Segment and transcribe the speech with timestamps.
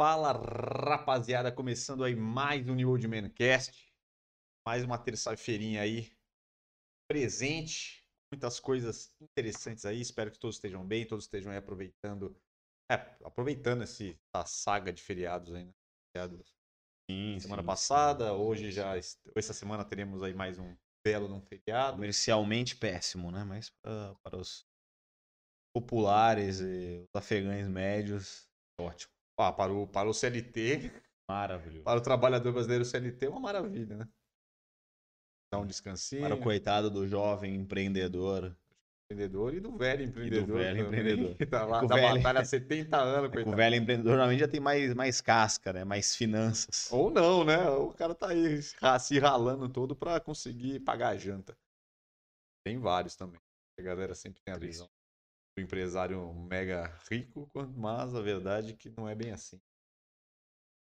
[0.00, 3.92] Fala rapaziada, começando aí mais um New Old Man Cast.
[4.66, 6.10] Mais uma terça-feirinha aí
[7.06, 8.02] presente.
[8.32, 10.00] Muitas coisas interessantes aí.
[10.00, 12.34] Espero que todos estejam bem, todos estejam aí aproveitando.
[12.90, 15.72] É, aproveitando esse, essa saga de feriados aí, né?
[16.16, 16.54] Feriados
[17.10, 18.32] Sim, semana sim, passada.
[18.32, 18.96] Hoje já.
[18.96, 20.74] Essa semana teremos aí mais um
[21.04, 21.96] belo num feriado.
[21.96, 23.44] Comercialmente péssimo, né?
[23.44, 24.64] Mas pra- para os
[25.74, 28.48] populares e os afegães médios,
[28.80, 29.19] ótimo.
[29.40, 30.90] Ah, para o, para o CLT,
[31.28, 31.82] Maravilhoso.
[31.84, 34.08] para o trabalhador brasileiro CLT é uma maravilha, né?
[35.52, 36.22] Dá um descansinho.
[36.22, 38.56] Para o coitado do jovem empreendedor.
[39.10, 40.58] empreendedor e do velho empreendedor.
[40.58, 41.36] velho também, empreendedor.
[41.36, 44.40] Que tá lá É da velho- batalha há 70 anos, É o velho empreendedor normalmente
[44.40, 45.84] já tem mais, mais casca, né?
[45.84, 46.92] Mais finanças.
[46.92, 47.66] Ou não, né?
[47.70, 51.56] O cara tá aí se ralando todo pra conseguir pagar a janta.
[52.64, 53.40] Tem vários também.
[53.78, 54.99] A galera sempre tem a visão do
[55.58, 59.60] empresário mega rico, mas a verdade é que não é bem assim.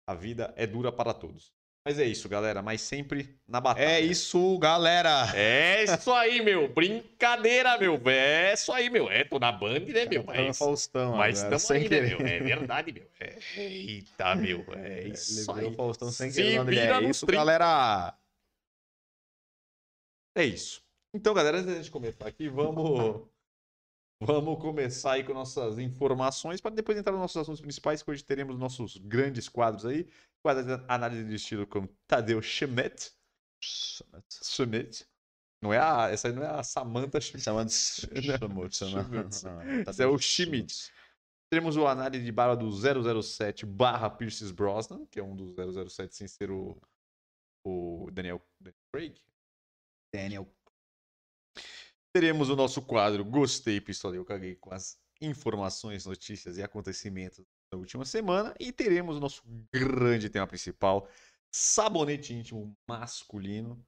[0.07, 1.53] A vida é dura para todos.
[1.85, 2.61] Mas é isso, galera.
[2.61, 3.85] Mas sempre na batalha.
[3.85, 5.35] É isso, galera!
[5.35, 6.73] É isso aí, meu.
[6.73, 8.01] Brincadeira, meu.
[8.05, 9.09] É isso aí, meu.
[9.09, 10.23] É, tô na Band, né, meu?
[10.23, 12.17] Mas, Faustão mas agora, estamos aí, né, querer.
[12.17, 12.27] meu?
[12.27, 13.05] É verdade, meu.
[13.19, 14.65] É, eita, meu.
[14.75, 15.65] É Ele isso aí.
[15.65, 16.63] o Faustão sem Se querer.
[16.63, 17.37] Vira É isso, 30.
[17.39, 18.17] galera!
[20.35, 20.81] É isso.
[21.13, 23.27] Então, galera, antes gente começar aqui, vamos.
[24.25, 28.23] Vamos começar aí com nossas informações para depois entrar nos nossos assuntos principais, que hoje
[28.23, 30.07] teremos nossos grandes quadros aí.
[30.41, 33.11] Quadros de análise de estilo com Tadeu Schmidt.
[33.61, 35.05] Schmidt.
[35.61, 37.43] Não é a, essa aí não é a Samantha Schmidt.
[39.43, 40.17] Não, tá Esse é o.
[40.17, 40.91] Schmidt.
[41.49, 42.71] Teremos o análise de barra do
[43.21, 45.53] 007 barra Pierce Brosnan, que é um dos
[45.91, 46.81] 007 sem ser o,
[47.65, 49.21] o Daniel, Daniel Craig.
[50.13, 50.47] Daniel.
[52.13, 57.77] Teremos o nosso quadro Gostei, Pistola, eu caguei com as informações, notícias e acontecimentos da
[57.77, 58.53] última semana.
[58.59, 59.41] E teremos o nosso
[59.73, 61.09] grande tema principal,
[61.51, 63.83] sabonete íntimo masculino,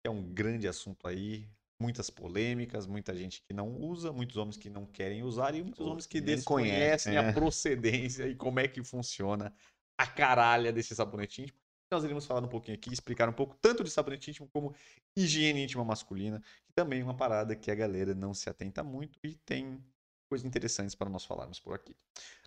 [0.00, 1.48] que é um grande assunto aí.
[1.82, 5.84] Muitas polêmicas, muita gente que não usa, muitos homens que não querem usar e muitos
[5.84, 7.32] homens que nem desconhecem conhecem, a é.
[7.32, 9.52] procedência e como é que funciona
[9.98, 11.63] a caralha desse sabonete íntimo.
[11.90, 14.74] Nós iremos falar um pouquinho aqui, explicar um pouco tanto de sabonete íntimo como
[15.16, 19.18] higiene íntima masculina, que também é uma parada que a galera não se atenta muito
[19.22, 19.82] e tem
[20.28, 21.94] coisas interessantes para nós falarmos por aqui.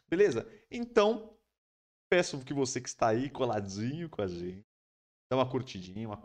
[0.10, 0.48] Beleza?
[0.72, 1.38] Então,
[2.10, 4.66] peço que você que está aí coladinho com a gente,
[5.30, 6.22] dá uma curtidinha, uma,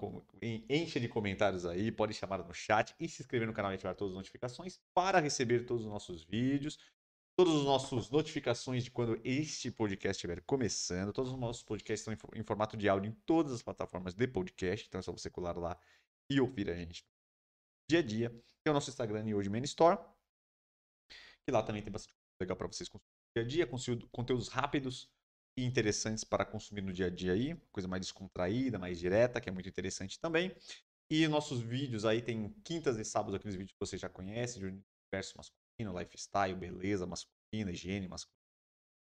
[0.68, 3.94] encha de comentários aí, pode chamar no chat e se inscrever no canal e ativar
[3.94, 6.78] todas as notificações para receber todos os nossos vídeos,
[7.36, 11.12] todas as nossas notificações de quando este podcast estiver começando.
[11.12, 14.14] Todos os nossos podcasts estão em fo- em formato de áudio em todas as plataformas
[14.14, 15.78] de podcast, então é só você colar lá
[16.30, 17.04] e ouvir a gente
[17.90, 18.30] dia a dia.
[18.64, 19.98] Tem o nosso Instagram e hoje Man Store,
[21.44, 24.08] que lá também tem bastante coisa legal para vocês consumirem no dia a dia, conteúdo-
[24.10, 25.10] conteúdos rápidos
[25.58, 29.48] e interessantes para consumir no dia a dia aí, coisa mais descontraída, mais direta, que
[29.48, 30.54] é muito interessante também.
[31.10, 34.66] E nossos vídeos aí tem quintas e sábados aqueles vídeos que você já conhece, de
[34.66, 38.38] universo masculino, lifestyle, beleza masculina, higiene masculina,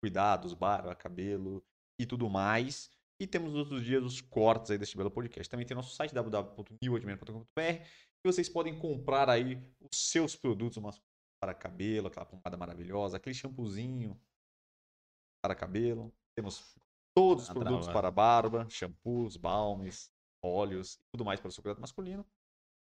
[0.01, 1.63] cuidados, barba, cabelo
[1.99, 2.89] e tudo mais.
[3.19, 5.49] E temos nos outros dias os cortes aí deste belo podcast.
[5.49, 7.87] Também tem nosso site www.newordman.com.br e
[8.25, 14.19] vocês podem comprar aí os seus produtos masculinos para cabelo, aquela pomada maravilhosa, aquele shampoozinho
[15.43, 16.13] para cabelo.
[16.35, 16.75] Temos
[17.15, 17.93] todos os Ah, produtos travado.
[17.93, 20.11] para barba, shampoos, balmes,
[20.43, 22.25] óleos e tudo mais para o seu cuidado masculino.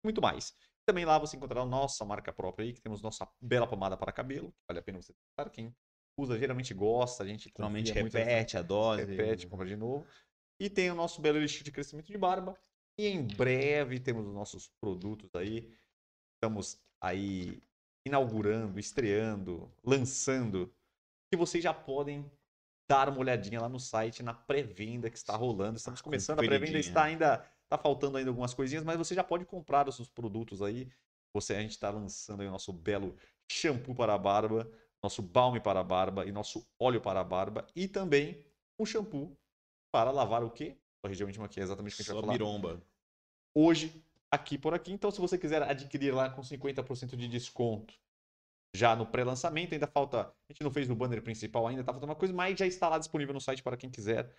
[0.04, 0.54] Muito mais.
[0.86, 4.12] Também lá você encontrará a nossa marca própria aí, que temos nossa bela pomada para
[4.12, 5.50] cabelo, que vale a pena você testar.
[5.50, 5.74] Quem
[6.16, 9.04] usa geralmente gosta, a gente Normalmente repete a dose.
[9.04, 10.06] repete, compra de novo.
[10.60, 12.56] E tem o nosso belo elixir de crescimento de barba.
[12.98, 15.70] E em breve temos os nossos produtos aí.
[16.36, 17.60] Estamos aí
[18.06, 20.72] inaugurando, estreando, lançando.
[21.30, 22.30] Que vocês já podem
[22.88, 25.76] dar uma olhadinha lá no site, na pré-venda que está rolando.
[25.76, 27.44] Estamos começando, a pré-venda está ainda.
[27.68, 30.88] Tá faltando ainda algumas coisinhas, mas você já pode comprar os seus produtos aí.
[31.32, 33.16] Você, a gente está lançando aí o nosso belo
[33.50, 34.70] shampoo para a barba,
[35.02, 37.66] nosso balme para a barba e nosso óleo para a barba.
[37.74, 38.44] E também
[38.78, 39.36] um shampoo
[39.92, 40.76] para lavar o quê?
[41.04, 42.82] A região íntima que é exatamente o que a gente Só vai falar biromba.
[43.54, 44.92] hoje, aqui por aqui.
[44.92, 47.94] Então, se você quiser adquirir lá com 50% de desconto,
[48.74, 50.22] já no pré-lançamento, ainda falta.
[50.22, 52.88] A gente não fez no banner principal ainda, tá faltando uma coisa, mas já está
[52.88, 54.32] lá disponível no site para quem quiser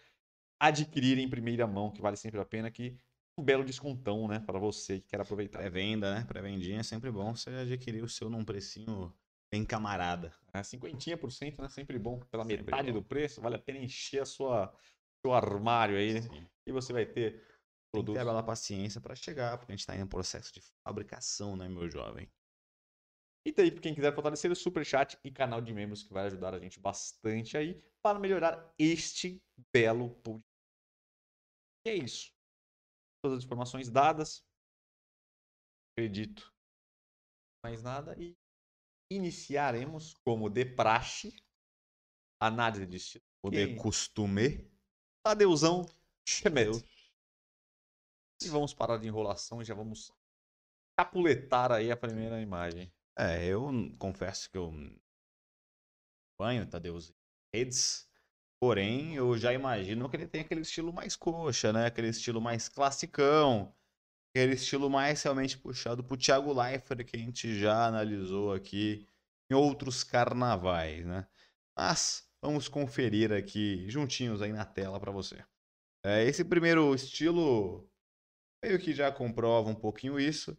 [0.59, 2.97] adquirir em primeira mão, que vale sempre a pena, que
[3.37, 5.59] um belo descontão, né, para você que quer aproveitar.
[5.59, 6.25] Pré-venda, né?
[6.25, 9.13] Pré-vendinha é sempre bom você adquirir o seu num precinho
[9.51, 10.33] bem camarada.
[10.53, 12.99] É, 50%, né, sempre bom, pela Sempre metade bom.
[12.99, 14.73] do preço, vale a pena encher a sua
[15.25, 16.47] seu armário aí Sim.
[16.65, 17.43] e você vai ter
[17.91, 21.67] Tem que ter paciência pra chegar, porque a gente tá em processo de fabricação, né,
[21.67, 22.29] meu jovem?
[23.45, 26.25] E daí, pra quem quiser fortalecer o Super Chat e canal de membros, que vai
[26.25, 29.41] ajudar a gente bastante aí para melhorar este
[29.73, 30.45] belo podcast.
[31.85, 32.36] E é isso.
[33.27, 34.41] Todas as informações dadas.
[35.91, 36.53] Acredito.
[37.61, 38.15] Mais nada.
[38.17, 38.37] E
[39.11, 41.35] iniciaremos, como de praxe,
[42.41, 43.25] análise de estilo.
[43.43, 44.71] O de costume.
[45.25, 45.85] Tadeuzão
[46.25, 46.87] Schmidt.
[48.41, 50.09] E vamos parar de enrolação e já vamos
[50.97, 52.89] capuletar aí a primeira imagem.
[53.19, 53.69] É, eu
[53.99, 54.71] confesso que eu
[56.39, 57.13] banho Tadeus
[57.53, 58.06] redes,
[58.59, 61.85] porém eu já imagino que ele tem aquele estilo mais coxa, né?
[61.85, 63.73] Aquele estilo mais classicão,
[64.29, 69.07] aquele estilo mais realmente puxado pro Thiago Leifert que a gente já analisou aqui
[69.51, 71.27] em outros carnavais, né?
[71.77, 75.43] Mas vamos conferir aqui juntinhos aí na tela para você.
[76.05, 77.89] É, esse primeiro estilo
[78.63, 80.57] meio que já comprova um pouquinho isso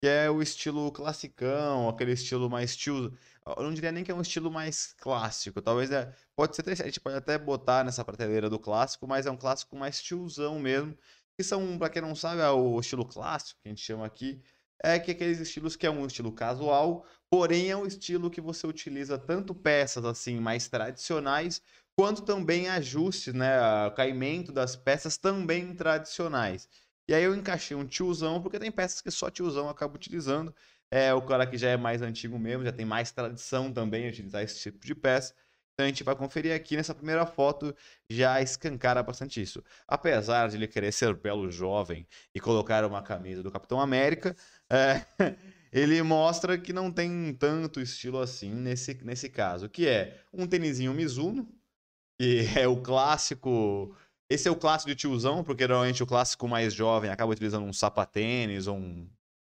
[0.00, 3.12] que é o estilo classicão, aquele estilo mais tio.
[3.56, 6.74] Eu não diria nem que é um estilo mais clássico, talvez é, pode ser, a
[6.74, 10.96] gente pode até botar nessa prateleira do clássico, mas é um clássico mais tiozão mesmo.
[11.36, 14.42] Que são, pra quem não sabe, é o estilo clássico que a gente chama aqui,
[14.82, 18.66] é que aqueles estilos que é um estilo casual, porém é um estilo que você
[18.66, 21.62] utiliza tanto peças assim mais tradicionais,
[21.96, 23.58] quanto também ajustes, né,
[23.96, 26.68] caimento das peças também tradicionais.
[27.10, 30.54] E aí eu encaixei um tiozão, porque tem peças que só tiozão acaba utilizando.
[30.88, 34.44] É o cara que já é mais antigo mesmo, já tem mais tradição também utilizar
[34.44, 35.34] esse tipo de peça.
[35.74, 37.74] Então a gente vai conferir aqui nessa primeira foto,
[38.08, 39.60] já escancara bastante isso.
[39.88, 44.36] Apesar de ele querer ser belo jovem e colocar uma camisa do Capitão América,
[44.70, 45.04] é,
[45.72, 50.94] ele mostra que não tem tanto estilo assim nesse, nesse caso, que é um tênisinho
[50.94, 51.48] Mizuno,
[52.20, 53.96] que é o clássico
[54.30, 57.72] esse é o clássico de tiozão, porque normalmente o clássico mais jovem acaba utilizando um
[57.72, 59.10] sapatênis ou um,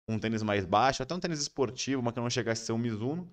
[0.09, 2.79] um tênis mais baixo, até um tênis esportivo, mas que não chegasse a ser um
[2.79, 3.29] Mizuno.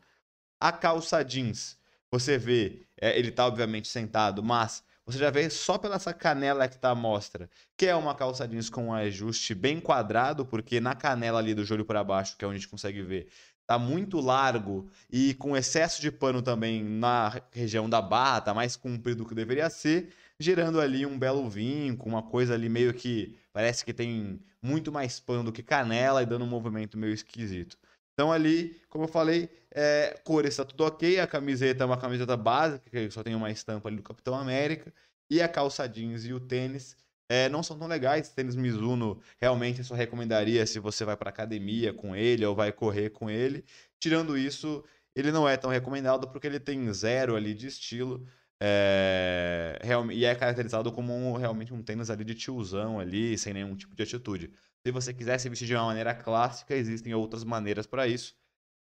[0.60, 1.78] A calça jeans,
[2.12, 6.68] você vê, é, ele tá obviamente sentado, mas você já vê só pela essa canela
[6.68, 10.80] que tá à mostra, que é uma calça jeans com um ajuste bem quadrado, porque
[10.80, 13.28] na canela ali do joelho para baixo, que é onde a gente consegue ver,
[13.68, 18.76] tá muito largo e com excesso de pano também na região da barra, tá mais
[18.76, 23.38] comprido do que deveria ser gerando ali um belo vinco, uma coisa ali meio que
[23.54, 27.78] parece que tem muito mais pano do que canela e dando um movimento meio esquisito.
[28.14, 32.38] Então ali, como eu falei, é, cores está tudo ok, a camiseta é uma camiseta
[32.38, 34.94] básica, que só tem uma estampa ali do Capitão América,
[35.30, 36.96] e a calça jeans e o tênis
[37.30, 38.30] é, não são tão legais.
[38.30, 42.72] Tênis Mizuno, realmente eu só recomendaria se você vai para academia com ele ou vai
[42.72, 43.66] correr com ele.
[44.00, 44.84] Tirando isso,
[45.16, 48.26] ele não é tão recomendado porque ele tem zero ali de estilo.
[48.62, 53.54] É, real- e é caracterizado como um- realmente um tênis ali de tiozão ali, sem
[53.54, 54.52] nenhum tipo de atitude.
[54.86, 58.36] Se você quiser se vestir de uma maneira clássica, existem outras maneiras para isso.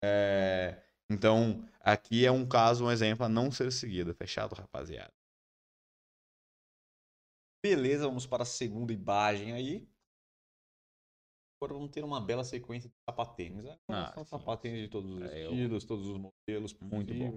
[0.04, 4.14] É, então, aqui é um caso, um exemplo a não ser seguido.
[4.14, 5.14] Fechado, rapaziada?
[7.64, 9.88] Beleza, vamos para a segunda imagem aí.
[11.62, 13.64] Agora vamos ter uma bela sequência de sapatênis.
[13.64, 13.78] né?
[13.88, 17.32] Ah, São sapatênis de todos os É, eu- estilos, todos os modelos Muito bom.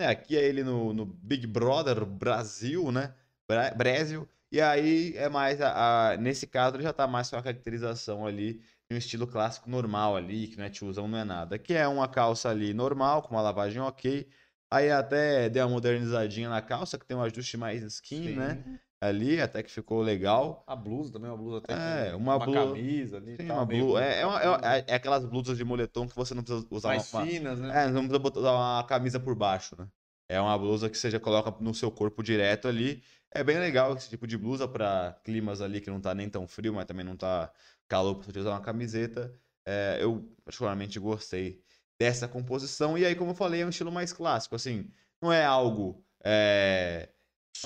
[0.00, 3.14] É, aqui é ele no, no Big Brother Brasil, né?
[3.46, 4.26] Bra- Brasil.
[4.50, 8.26] E aí é mais a, a- nesse caso ele já tá mais com a caracterização
[8.26, 8.54] ali
[8.88, 11.58] de um estilo clássico normal ali, que não é tiozão, não é nada.
[11.58, 14.26] Que é uma calça ali normal, com uma lavagem ok.
[14.72, 18.54] Aí até deu uma modernizadinha na calça, que tem um ajuste mais skin, né?
[18.64, 18.78] Sim.
[19.02, 20.62] Ali, até que ficou legal.
[20.66, 23.36] A blusa também, uma blusa até É, uma uma camisa ali.
[23.36, 26.34] Tem tal, uma é, é, uma- capuz, é- é aquelas blusas de moletom que você
[26.34, 27.84] não precisa usar mais uma, uma- finas, né?
[27.84, 29.88] é, não precisa botar usar uma camisa por baixo, né?
[30.30, 33.02] É uma blusa que você já coloca no seu corpo direto ali.
[33.32, 36.46] É bem legal esse tipo de blusa para climas ali que não tá nem tão
[36.46, 37.52] frio, mas também não tá
[37.88, 39.34] calor pra você usar uma camiseta.
[39.66, 41.60] É, eu particularmente gostei
[41.98, 42.96] dessa composição.
[42.96, 44.88] E aí, como eu falei, é um estilo mais clássico, assim.
[45.20, 47.08] Não é algo é,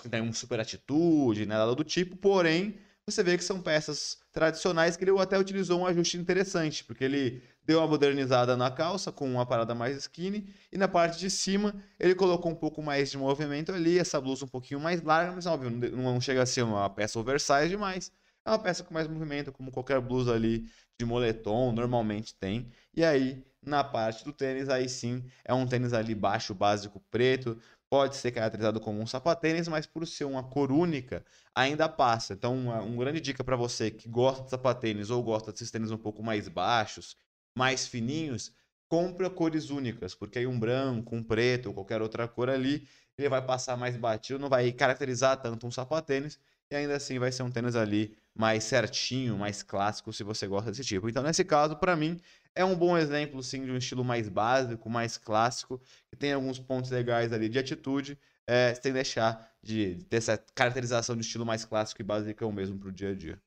[0.01, 4.97] que tem um super atitude, nada do tipo, porém, você vê que são peças tradicionais
[4.97, 9.31] que ele até utilizou um ajuste interessante, porque ele deu uma modernizada na calça com
[9.31, 13.19] uma parada mais skinny e na parte de cima ele colocou um pouco mais de
[13.19, 16.89] movimento ali, essa blusa um pouquinho mais larga, mas óbvio, não chega a ser uma
[16.91, 18.13] peça oversize demais.
[18.45, 20.69] É uma peça com mais movimento, como qualquer blusa ali
[20.99, 22.71] de moletom normalmente tem.
[22.95, 27.59] E aí, na parte do tênis, aí sim, é um tênis ali baixo, básico, preto.
[27.89, 32.35] Pode ser caracterizado como um sapatênis, mas por ser uma cor única, ainda passa.
[32.35, 35.91] Então, uma, uma grande dica para você que gosta de sapatênis ou gosta desses tênis
[35.91, 37.17] um pouco mais baixos,
[37.55, 38.53] mais fininhos,
[38.89, 43.29] compra cores únicas, porque aí um branco, um preto ou qualquer outra cor ali, ele
[43.29, 46.39] vai passar mais batido, não vai caracterizar tanto um sapatênis
[46.71, 50.71] e ainda assim vai ser um tênis ali mais certinho, mais clássico, se você gosta
[50.71, 51.09] desse tipo.
[51.09, 52.21] Então, nesse caso, para mim,
[52.55, 55.81] é um bom exemplo, sim, de um estilo mais básico, mais clássico,
[56.11, 61.17] que tem alguns pontos legais ali de atitude, é, sem deixar de ter essa caracterização
[61.17, 63.41] de estilo mais clássico e basicão mesmo pro dia a dia.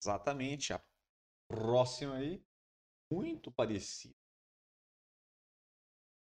[0.00, 0.72] Exatamente.
[0.72, 0.80] A
[1.48, 2.42] próxima aí,
[3.10, 4.14] muito parecida.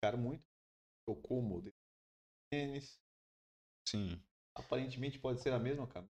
[0.03, 0.45] Cara, muito.
[1.07, 1.75] Tocou o modelo.
[2.51, 3.01] Tênis.
[3.89, 4.21] Sim.
[4.55, 6.11] Aparentemente pode ser a mesma camisa.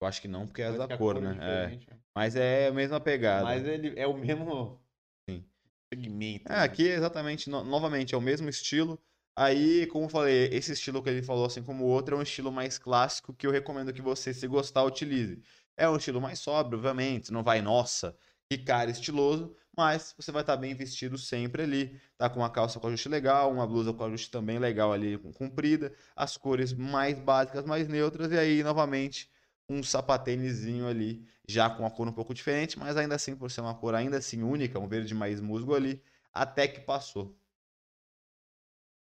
[0.00, 1.38] Eu acho que não, porque é da cor, é né?
[1.40, 1.76] É.
[1.76, 2.00] né?
[2.14, 3.44] Mas é a mesma pegada.
[3.44, 4.80] Mas ele é o mesmo
[5.28, 5.44] Sim.
[5.92, 6.46] segmento.
[6.48, 6.62] É, né?
[6.62, 9.00] aqui exatamente, no- novamente, é o mesmo estilo.
[9.34, 12.22] Aí, como eu falei, esse estilo que ele falou, assim como o outro, é um
[12.22, 15.40] estilo mais clássico que eu recomendo que você, se gostar, utilize.
[15.76, 18.16] É um estilo mais sóbrio, obviamente, não vai, nossa,
[18.50, 22.80] que cara estiloso, mas você vai estar bem vestido sempre ali, tá com uma calça
[22.80, 27.18] com ajuste legal, uma blusa com ajuste também legal ali, com- comprida, as cores mais
[27.18, 29.30] básicas, mais neutras, e aí, novamente,
[29.68, 33.60] um sapatênisinho ali, já com uma cor um pouco diferente, mas ainda assim, por ser
[33.60, 36.02] uma cor ainda assim única, um verde mais musgo ali,
[36.32, 37.38] até que passou.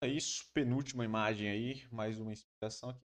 [0.02, 3.04] É isso, penúltima imagem aí, mais uma inspiração aqui.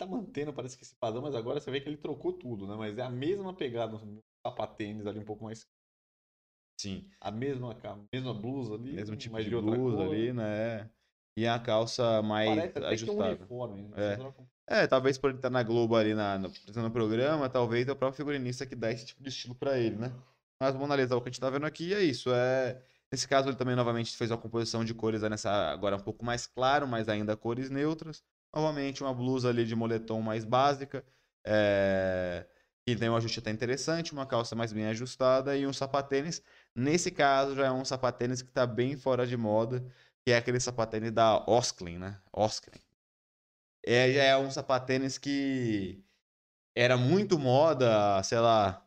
[0.00, 2.74] Tá mantendo, parece que esse padrão, mas agora você vê que ele trocou tudo, né?
[2.74, 5.66] Mas é a mesma pegada no sapatênis ali, um pouco mais.
[6.80, 7.06] Sim.
[7.20, 10.88] A mesma, ca- mesma blusa ali, mesmo tipo de blusa ali, né?
[11.36, 13.28] E a calça mais Parece até que um ajustada.
[13.36, 13.82] uniforme.
[13.82, 14.12] né?
[14.12, 14.16] É.
[14.16, 17.50] Troca um- É, talvez por ele estar na Globo ali na, no, apresentando o programa,
[17.50, 20.10] talvez é o próprio figurinista que dá esse tipo de estilo pra ele, né?
[20.58, 22.30] Mas vamos analisar o que a gente tá vendo aqui é isso.
[22.32, 22.82] É...
[23.12, 26.24] Nesse caso, ele também novamente fez uma composição de cores aí nessa agora um pouco
[26.24, 28.24] mais claro, mas ainda cores neutras.
[28.54, 31.04] Novamente, uma blusa ali de moletom mais básica,
[31.44, 32.46] é...
[32.86, 36.42] que tem um ajuste até interessante, uma calça mais bem ajustada e um sapatênis.
[36.74, 39.84] Nesse caso, já é um sapatênis que tá bem fora de moda,
[40.24, 42.20] que é aquele sapatênis da Osklin, né?
[42.32, 42.80] Osklin.
[43.84, 46.04] É, já é um sapatênis que
[46.74, 48.86] era muito moda, sei lá,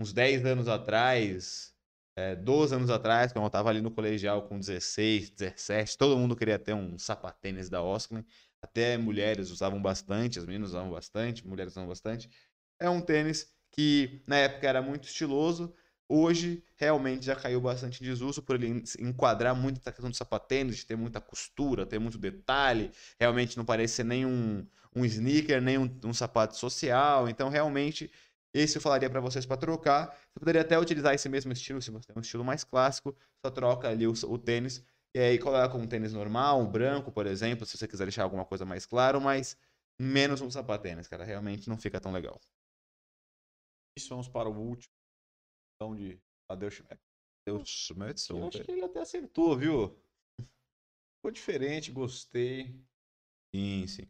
[0.00, 1.74] uns 10 anos atrás,
[2.16, 6.36] é, 12 anos atrás, quando eu tava ali no colegial com 16, 17, todo mundo
[6.36, 8.24] queria ter um sapatênis da Osklin.
[8.62, 12.30] Até mulheres usavam bastante, as meninas usavam bastante, mulheres usavam bastante.
[12.78, 15.74] É um tênis que na época era muito estiloso,
[16.08, 20.76] hoje realmente já caiu bastante em desuso por ele enquadrar muito na questão do sapatênis,
[20.78, 25.62] de ter muita costura, ter muito detalhe, realmente não parece ser nem um, um sneaker,
[25.62, 27.28] nem um, um sapato social.
[27.28, 28.10] Então, realmente,
[28.52, 30.08] esse eu falaria para vocês para trocar.
[30.32, 33.50] Você poderia até utilizar esse mesmo estilo, se você tem um estilo mais clássico, só
[33.50, 37.66] troca ali o, o tênis e aí coloca um tênis normal, um branco, por exemplo,
[37.66, 39.56] se você quiser deixar alguma coisa mais claro, mas
[39.98, 41.24] menos um sapatênis, cara.
[41.24, 42.40] Realmente não fica tão legal.
[43.96, 44.92] Isso, vamos para o último.
[45.76, 47.00] Então, de Tadeu Schmeck.
[47.46, 47.90] Deus,
[48.30, 49.98] Eu acho que ele até acertou, viu?
[51.16, 52.74] Ficou diferente, gostei.
[53.54, 54.06] Sim, sim.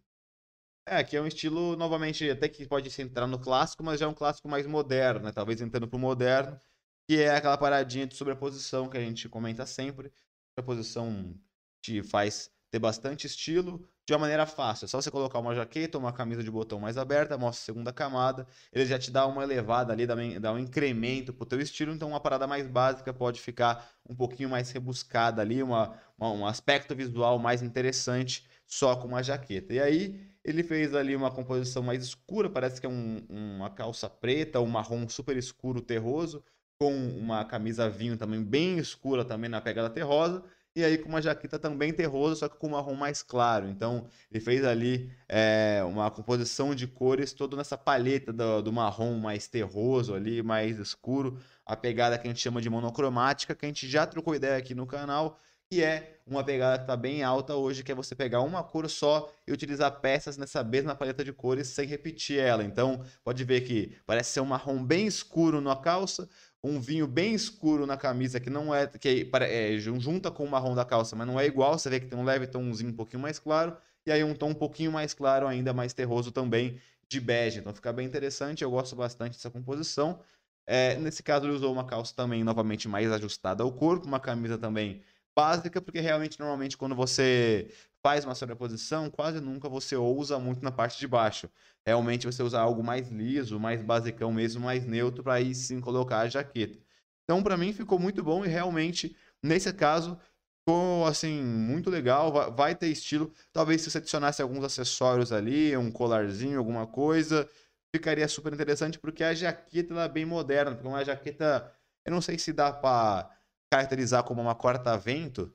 [0.87, 4.07] É, aqui é um estilo, novamente, até que pode se entrar no clássico, mas já
[4.07, 5.33] é um clássico mais moderno, né?
[5.33, 6.61] Talvez entrando pro moderno,
[7.09, 10.13] que é aquela paradinha de sobreposição que a gente comenta sempre.
[10.61, 11.35] Sobreposição
[11.83, 14.85] te faz ter bastante estilo de uma maneira fácil.
[14.85, 17.93] É só você colocar uma jaqueta, uma camisa de botão mais aberta, mostra a segunda
[17.93, 21.61] camada, ele já te dá uma elevada ali, dá um- dá um incremento pro teu
[21.61, 26.33] estilo, então uma parada mais básica pode ficar um pouquinho mais rebuscada ali, uma, uma-
[26.33, 29.73] um aspecto visual mais interessante só com uma jaqueta.
[29.75, 34.09] E aí ele fez ali uma composição mais escura, parece que é um- uma calça
[34.09, 36.45] preta, um marrom super escuro, terroso,
[36.81, 40.43] com uma camisa vinho também bem escura também na pegada terrosa,
[40.75, 43.69] e aí com uma jaqueta também terrosa, só que com um marrom mais claro.
[43.69, 49.19] Então ele fez ali é, uma composição de cores toda nessa palheta do, do marrom
[49.19, 53.69] mais terroso ali, mais escuro, a pegada que a gente chama de monocromática, que a
[53.69, 55.37] gente já trocou ideia aqui no canal,
[55.69, 58.89] que é uma pegada que está bem alta hoje, que é você pegar uma cor
[58.89, 62.65] só e utilizar peças nessa mesma paleta de cores sem repetir ela.
[62.65, 66.29] Então, pode ver que parece ser um marrom bem escuro na calça,
[66.63, 70.51] um vinho bem escuro na camisa, que não é, que pare- é, junta com o
[70.51, 72.95] marrom da calça, mas não é igual, você vê que tem um leve tomzinho um
[72.97, 73.77] pouquinho mais claro,
[74.07, 77.61] e aí um tom um pouquinho mais claro, ainda mais terroso também, de bege.
[77.61, 80.21] Então fica bem interessante, eu gosto bastante dessa composição.
[80.67, 84.57] É, nesse caso, ele usou uma calça também, novamente, mais ajustada ao corpo, uma camisa
[84.59, 85.03] também
[85.35, 87.69] básica, porque realmente, normalmente, quando você
[88.03, 91.49] faz uma sobreposição, quase nunca você ousa muito na parte de baixo.
[91.87, 96.21] Realmente, você usa algo mais liso, mais basicão mesmo, mais neutro, para aí sim colocar
[96.21, 96.79] a jaqueta.
[97.25, 100.19] Então, para mim, ficou muito bom e realmente, nesse caso,
[100.61, 103.33] ficou, assim, muito legal, vai, ter estilo.
[103.53, 107.49] Talvez se você adicionasse alguns acessórios ali, um colarzinho, alguma coisa,
[107.95, 111.73] ficaria super interessante, porque a jaqueta ela é bem moderna, porque uma jaqueta,
[112.05, 113.31] eu não sei se dá para
[113.73, 115.53] caracterizar como uma corta-vento,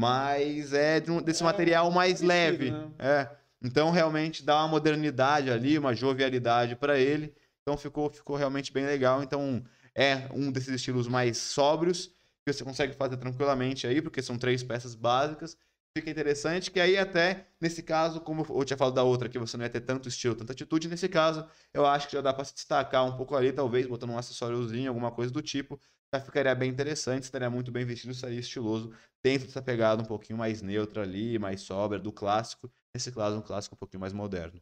[0.00, 2.70] mas é de um- desse É, material mais parecido, leve.
[2.70, 2.90] né?
[2.98, 3.28] É.
[3.62, 7.34] Então realmente dá uma modernidade ali, uma jovialidade para ele.
[7.62, 9.22] Então ficou, ficou realmente bem legal.
[9.22, 9.62] Então
[9.94, 12.06] é um desses estilos mais sóbrios
[12.46, 15.56] que você consegue fazer tranquilamente aí, porque são três peças básicas
[15.96, 19.56] fica interessante, que aí até, nesse caso, como eu tinha falado da outra, que você
[19.56, 22.44] não ia ter tanto estilo, tanta atitude, nesse caso, eu acho que já dá para
[22.44, 25.80] se destacar um pouco ali, talvez botando um acessóriozinho, alguma coisa do tipo,
[26.14, 30.38] já ficaria bem interessante, estaria muito bem vestido, estaria estiloso, dentro dessa pegada um pouquinho
[30.38, 34.60] mais neutra ali, mais sóbria, do clássico, nesse caso um clássico um pouquinho mais moderno.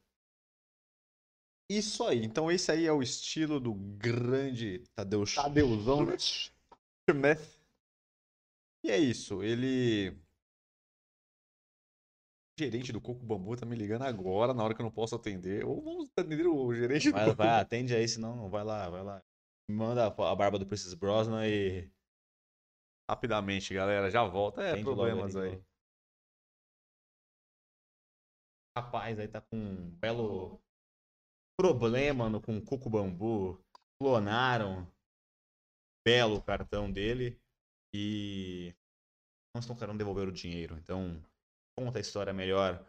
[1.71, 2.25] Isso aí.
[2.25, 7.59] Então esse aí é o estilo do grande Tadeu Tadeuzão Schmeth.
[8.85, 9.43] E é isso.
[9.43, 10.11] Ele.
[12.59, 15.15] O gerente do Coco Bambu tá me ligando agora, na hora que eu não posso
[15.15, 15.65] atender.
[15.65, 19.03] Ou vamos atender o gerente do Vai, Coco vai, atende aí, senão vai lá, vai
[19.03, 19.23] lá.
[19.71, 21.91] Manda a barba do Princess Brosnan e
[23.11, 24.11] Rapidamente, galera.
[24.11, 24.63] Já volta.
[24.63, 25.53] É, logo problemas aí.
[25.53, 25.67] logo.
[28.77, 30.61] Rapaz, aí tá com um belo
[31.59, 33.59] problema no, com o Coco Bambu.
[34.01, 34.87] Clonaram
[36.07, 37.41] belo cartão dele
[37.93, 38.75] e
[39.55, 40.77] não estão querendo devolver o dinheiro.
[40.77, 41.21] Então,
[41.77, 42.87] conta a história melhor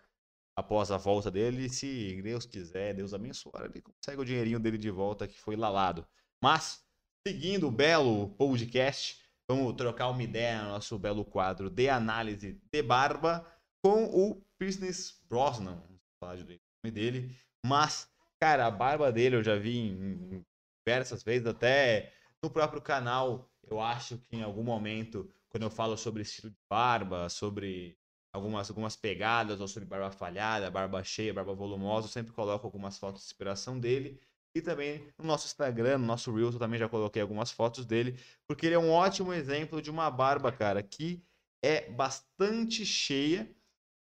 [0.55, 1.69] após a volta dele.
[1.69, 6.05] Se Deus quiser, Deus abençoar, ele consegue o dinheirinho dele de volta que foi lalado.
[6.41, 6.85] Mas,
[7.27, 9.19] seguindo o belo podcast,
[9.49, 13.45] vamos trocar uma ideia no nosso belo quadro de análise de barba
[13.83, 15.75] com o Business Brosnan.
[15.75, 17.35] Vamos falar direito o nome dele.
[17.65, 20.45] Mas, cara, a barba dele eu já vi em
[20.85, 23.51] diversas vezes, até no próprio canal.
[23.69, 27.97] Eu acho que em algum momento, quando eu falo sobre estilo de barba, sobre
[28.31, 32.97] algumas, algumas pegadas, ou sobre barba falhada, barba cheia, barba volumosa, eu sempre coloco algumas
[32.97, 34.19] fotos de inspiração dele.
[34.55, 38.19] E também no nosso Instagram, no nosso Reels, eu também já coloquei algumas fotos dele,
[38.47, 41.23] porque ele é um ótimo exemplo de uma barba, cara, que
[41.63, 43.49] é bastante cheia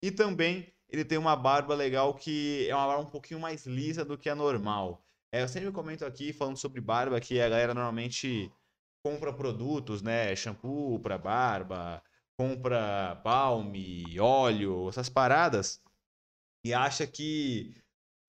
[0.03, 4.05] e também ele tem uma barba legal que é uma barba um pouquinho mais lisa
[4.05, 5.05] do que a normal.
[5.33, 8.53] É, eu sempre comento aqui, falando sobre barba, que a galera normalmente
[9.03, 10.35] compra produtos, né?
[10.37, 12.03] Shampoo para barba,
[12.37, 15.83] compra balme, óleo, essas paradas,
[16.65, 17.75] e acha que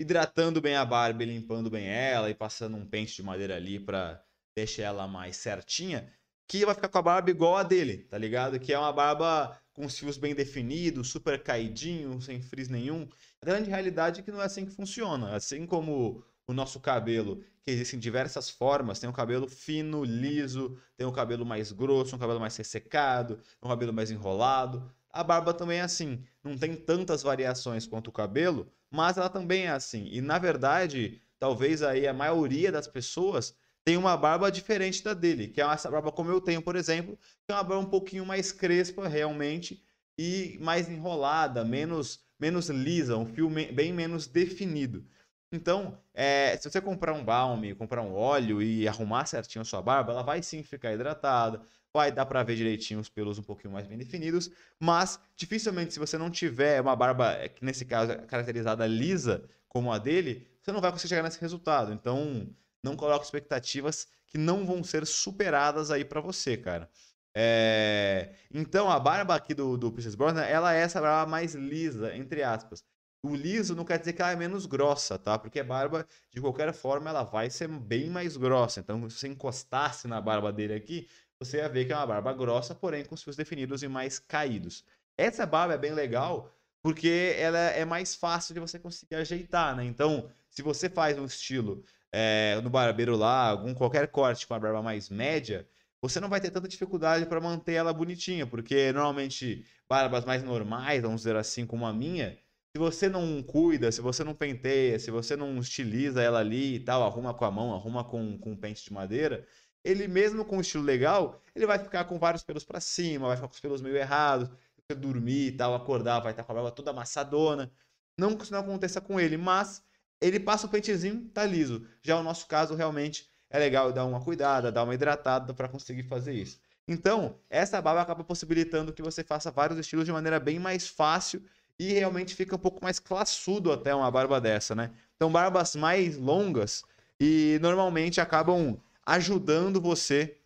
[0.03, 3.79] hidratando bem a barba e limpando bem ela e passando um pente de madeira ali
[3.79, 4.23] pra
[4.55, 6.11] deixar ela mais certinha,
[6.47, 8.59] que vai ficar com a barba igual a dele, tá ligado?
[8.59, 13.07] Que é uma barba com os fios bem definidos, super caidinho, sem frizz nenhum.
[13.41, 15.35] A grande realidade é que não é assim que funciona.
[15.35, 21.07] Assim como o nosso cabelo, que existem diversas formas, tem um cabelo fino, liso, tem
[21.07, 24.93] um cabelo mais grosso, um cabelo mais ressecado, um cabelo mais enrolado.
[25.13, 29.65] A barba também é assim, não tem tantas variações quanto o cabelo, mas ela também
[29.67, 30.07] é assim.
[30.11, 35.47] E na verdade, talvez aí a maioria das pessoas tem uma barba diferente da dele,
[35.49, 38.25] que é essa barba como eu tenho, por exemplo, que é uma barba um pouquinho
[38.25, 39.83] mais crespa realmente
[40.17, 45.05] e mais enrolada, menos menos lisa, um fio bem menos definido.
[45.51, 49.81] Então, é, se você comprar um balme, comprar um óleo e arrumar certinho a sua
[49.81, 51.61] barba, ela vai sim ficar hidratada,
[51.93, 55.99] vai dar pra ver direitinho os pelos um pouquinho mais bem definidos, mas dificilmente se
[55.99, 60.47] você não tiver uma barba, é, que nesse caso é caracterizada lisa, como a dele,
[60.61, 61.93] você não vai conseguir chegar nesse resultado.
[61.93, 62.47] Então,
[62.83, 66.89] não coloque expectativas que não vão ser superadas aí pra você, cara.
[67.35, 70.15] É, Então, a barba aqui do, do Princess
[70.47, 72.83] ela é essa barba mais lisa, entre aspas.
[73.25, 75.39] O liso não quer dizer que ela é menos grossa, tá?
[75.39, 78.81] Porque a barba, de qualquer forma, ela vai ser bem mais grossa.
[78.81, 81.07] Então, se você encostasse na barba dele aqui,
[81.43, 84.19] você ia ver que é uma barba grossa, porém com os fios definidos e mais
[84.19, 84.83] caídos.
[85.17, 89.85] Essa barba é bem legal porque ela é mais fácil de você conseguir ajeitar, né?
[89.85, 94.59] Então, se você faz um estilo é, no barbeiro lá, algum qualquer corte com a
[94.59, 95.67] barba mais média,
[96.01, 101.01] você não vai ter tanta dificuldade para manter ela bonitinha, porque normalmente barbas mais normais,
[101.01, 102.37] vamos dizer assim, como a minha,
[102.75, 106.79] se você não cuida, se você não penteia, se você não estiliza ela ali e
[106.81, 109.47] tal, arruma com a mão, arruma com, com um pente de madeira,
[109.83, 113.35] ele mesmo com um estilo legal, ele vai ficar com vários pelos para cima, vai
[113.35, 116.55] ficar com os pelos meio errados, você dormir e tal, acordar, vai estar com a
[116.55, 117.71] barba toda amassadona.
[118.17, 119.83] Não que isso não aconteça com ele, mas
[120.21, 121.85] ele passa o pentezinho, tá liso.
[122.01, 126.03] Já o nosso caso, realmente, é legal dar uma cuidada, dar uma hidratada para conseguir
[126.03, 126.59] fazer isso.
[126.87, 131.41] Então, essa barba acaba possibilitando que você faça vários estilos de maneira bem mais fácil
[131.79, 134.91] e realmente fica um pouco mais classudo até uma barba dessa, né?
[135.15, 136.83] Então, barbas mais longas
[137.19, 140.37] e normalmente acabam ajudando você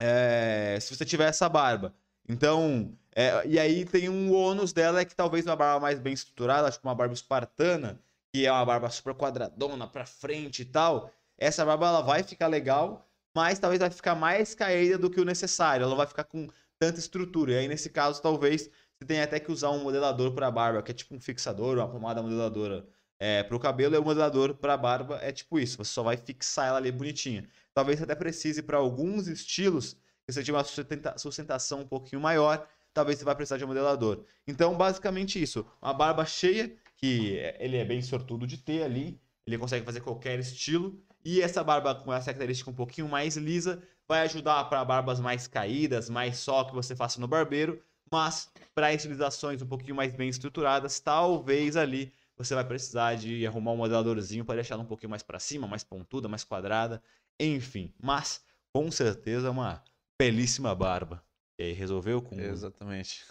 [0.00, 1.94] é, se você tiver essa barba.
[2.28, 6.12] Então, é, e aí tem um ônus dela é que talvez uma barba mais bem
[6.12, 8.00] estruturada, que uma barba espartana,
[8.32, 12.46] que é uma barba super quadradona pra frente e tal, essa barba ela vai ficar
[12.46, 16.48] legal, mas talvez vai ficar mais caída do que o necessário, ela vai ficar com
[16.78, 17.52] tanta estrutura.
[17.52, 20.90] E aí nesse caso talvez você tenha até que usar um modelador para barba, que
[20.92, 22.86] é tipo um fixador, uma pomada modeladora
[23.18, 26.16] é, para o cabelo, e o modelador para barba é tipo isso, você só vai
[26.16, 27.48] fixar ela ali bonitinha.
[27.80, 29.94] Talvez até precise para alguns estilos
[30.26, 33.68] que você tiver uma sustenta- sustentação um pouquinho maior, talvez você vai precisar de um
[33.68, 34.22] modelador.
[34.46, 35.64] Então, basicamente isso.
[35.80, 40.02] Uma barba cheia, que é- ele é bem sortudo de ter ali, ele consegue fazer
[40.02, 41.02] qualquer estilo.
[41.24, 45.46] E essa barba com essa característica um pouquinho mais lisa vai ajudar para barbas mais
[45.46, 47.80] caídas, mais só que você faça no barbeiro,
[48.12, 53.72] mas para estilizações um pouquinho mais bem estruturadas, talvez ali você vai precisar de arrumar
[53.72, 57.02] um modeladorzinho para deixar ela um pouquinho mais para cima, mais pontuda, mais quadrada,
[57.46, 57.94] enfim.
[58.02, 59.82] Mas com certeza uma
[60.20, 61.24] belíssima barba.
[61.58, 63.24] E aí, resolveu com Exatamente.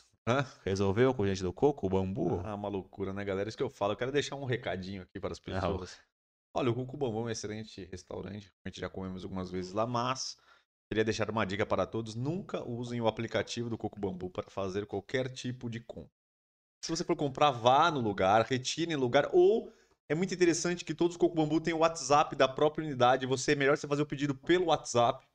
[0.63, 2.41] resolveu com gente do coco, bambu?
[2.43, 3.49] Ah, uma loucura, né, galera?
[3.49, 3.93] Isso que eu falo.
[3.93, 5.99] Eu quero deixar um recadinho aqui para as pessoas.
[6.53, 8.51] Olha, o Cuco Bambam é um excelente restaurante.
[8.65, 10.35] A gente já comemos algumas vezes lá, mas
[10.91, 14.85] queria deixar uma dica para todos: nunca usem o aplicativo do Coco Bambu para fazer
[14.85, 16.11] qualquer tipo de compra.
[16.83, 19.71] Se você for comprar, vá no lugar, retire no lugar, ou
[20.09, 23.27] é muito interessante que todos os Coco Bambu têm o WhatsApp da própria unidade.
[23.27, 25.25] Você é melhor você fazer o pedido pelo WhatsApp.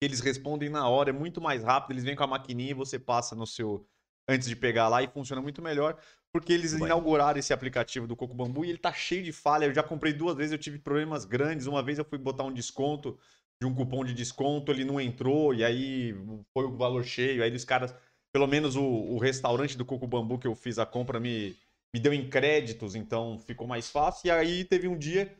[0.00, 1.92] Eles respondem na hora, é muito mais rápido.
[1.92, 3.88] Eles vêm com a maquininha e você passa no seu
[4.28, 5.98] antes de pegar lá e funciona muito melhor,
[6.30, 6.84] porque eles bem.
[6.84, 9.64] inauguraram esse aplicativo do Coco Bambu e ele tá cheio de falha.
[9.64, 11.66] Eu já comprei duas vezes, eu tive problemas grandes.
[11.66, 13.18] Uma vez eu fui botar um desconto
[13.60, 16.14] de um cupom de desconto, ele não entrou e aí
[16.52, 17.42] foi o valor cheio.
[17.42, 17.94] Aí os caras,
[18.32, 21.56] pelo menos o, o restaurante do Coco Bambu que eu fiz a compra me,
[21.94, 24.28] me deu em créditos, então ficou mais fácil.
[24.28, 25.34] E aí teve um dia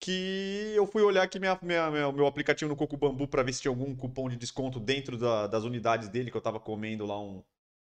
[0.00, 3.62] que eu fui olhar aqui minha, minha- meu, aplicativo no Coco Bambu para ver se
[3.62, 7.18] tinha algum cupom de desconto dentro da- das unidades dele, que eu tava comendo lá
[7.20, 7.42] um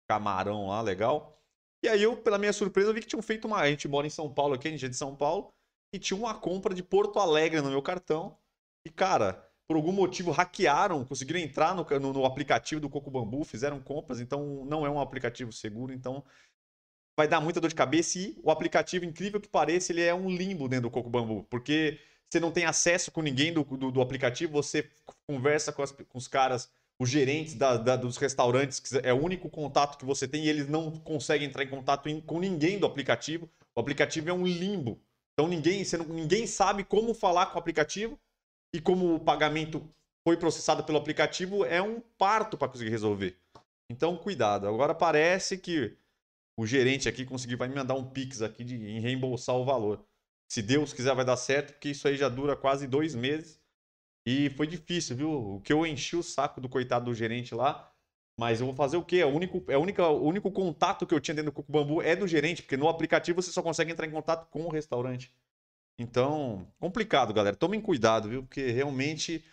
[0.07, 1.39] camarão lá, legal.
[1.83, 3.59] E aí eu, pela minha surpresa, vi que tinham feito uma.
[3.59, 5.53] A gente mora em São Paulo aqui, a gente é de São Paulo,
[5.93, 8.37] e tinha uma compra de Porto Alegre no meu cartão.
[8.85, 13.43] E, cara, por algum motivo hackearam, conseguiram entrar no, no, no aplicativo do Coco Bambu,
[13.43, 16.23] fizeram compras, então não é um aplicativo seguro, então
[17.17, 18.17] vai dar muita dor de cabeça.
[18.19, 21.99] E o aplicativo, incrível que pareça, ele é um limbo dentro do Coco Bambu, porque
[22.29, 24.89] você não tem acesso com ninguém do, do, do aplicativo, você
[25.27, 29.21] conversa com, as- com os caras, os gerentes da- da- dos restaurantes, que é o
[29.23, 32.79] único contato que você tem, e eles não conseguem entrar em contato em- com ninguém
[32.79, 33.49] do aplicativo.
[33.75, 34.99] O aplicativo é um limbo.
[35.33, 38.19] Então ninguém, não- ninguém sabe como falar com o aplicativo
[38.73, 39.87] e como o pagamento
[40.27, 43.37] foi processado pelo aplicativo, é um parto para conseguir resolver.
[43.91, 44.67] Então, cuidado.
[44.67, 45.95] Agora parece que
[46.57, 50.05] o gerente aqui conseguiu, vai me mandar um Pix aqui de, em reembolsar o valor.
[50.49, 53.59] Se Deus quiser, vai dar certo, porque isso aí já dura quase dois meses.
[54.25, 55.55] E foi difícil, viu?
[55.55, 57.91] O que eu enchi o saco do coitado do gerente lá.
[58.39, 59.17] Mas eu vou fazer o quê?
[59.17, 61.71] É o único, é a única, o único contato que eu tinha dentro do Coco
[61.71, 64.69] Bambu é do gerente, porque no aplicativo você só consegue entrar em contato com o
[64.69, 65.31] restaurante.
[65.99, 67.55] Então, complicado, galera.
[67.55, 68.43] Tomem cuidado, viu?
[68.43, 69.43] Porque realmente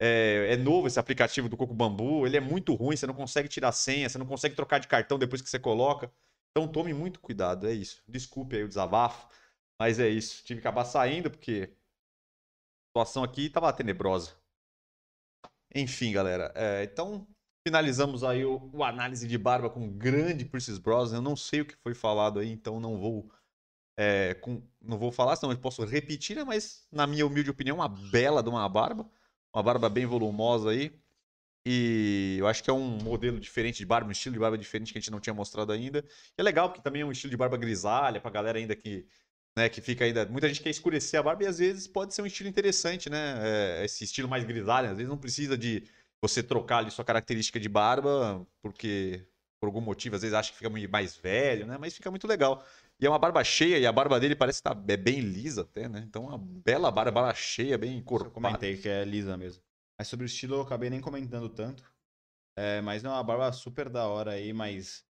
[0.00, 2.26] é, é novo esse aplicativo do Coco Bambu.
[2.26, 5.18] Ele é muito ruim, você não consegue tirar senha, você não consegue trocar de cartão
[5.18, 6.10] depois que você coloca.
[6.50, 8.02] Então tome muito cuidado, é isso.
[8.08, 9.28] Desculpe aí o desabafo,
[9.78, 10.44] mas é isso.
[10.44, 14.32] Tive que acabar saindo porque a situação aqui estava tenebrosa.
[15.74, 16.52] Enfim, galera.
[16.56, 17.26] é, então
[17.66, 21.12] finalizamos aí o, o análise de barba com o grande Princess Bros.
[21.12, 23.30] Eu não sei o que foi falado aí, então não vou
[23.98, 26.44] é, com- não vou falar, senão eu posso repetir, né?
[26.44, 29.08] mas na minha humilde opinião, uma bela de uma barba.
[29.54, 31.00] Uma barba bem volumosa aí.
[31.66, 34.92] E eu acho que é um modelo diferente de barba, um estilo de barba diferente
[34.92, 36.04] que a gente não tinha mostrado ainda.
[36.36, 39.06] E é legal porque também é um estilo de barba grisalha, pra galera ainda que,
[39.56, 40.24] né, que fica ainda.
[40.26, 43.80] Muita gente quer escurecer a barba e às vezes pode ser um estilo interessante, né?
[43.80, 45.84] É, esse estilo mais grisalho, às vezes não precisa de
[46.22, 49.26] você trocar ali sua característica de barba, porque
[49.60, 51.76] por algum motivo, às vezes acha que fica mais velho, né?
[51.78, 52.64] Mas fica muito legal.
[52.98, 55.62] E é uma barba cheia, e a barba dele parece que tá, é bem lisa
[55.62, 56.02] até, né?
[56.06, 58.30] Então, uma bela barba, barba cheia, bem Eu encorpada.
[58.30, 59.62] comentei que é lisa mesmo.
[60.00, 61.84] Mas sobre o estilo eu acabei nem comentando tanto.
[62.56, 65.04] É, mas não, é uma barba super da hora aí, mas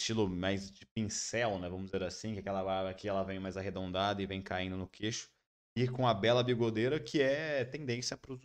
[0.00, 1.68] estilo mais de pincel, né?
[1.68, 4.86] Vamos dizer assim, que aquela barba aqui ela vem mais arredondada e vem caindo no
[4.86, 5.28] queixo.
[5.76, 8.40] E com a bela bigodeira, que é tendência para os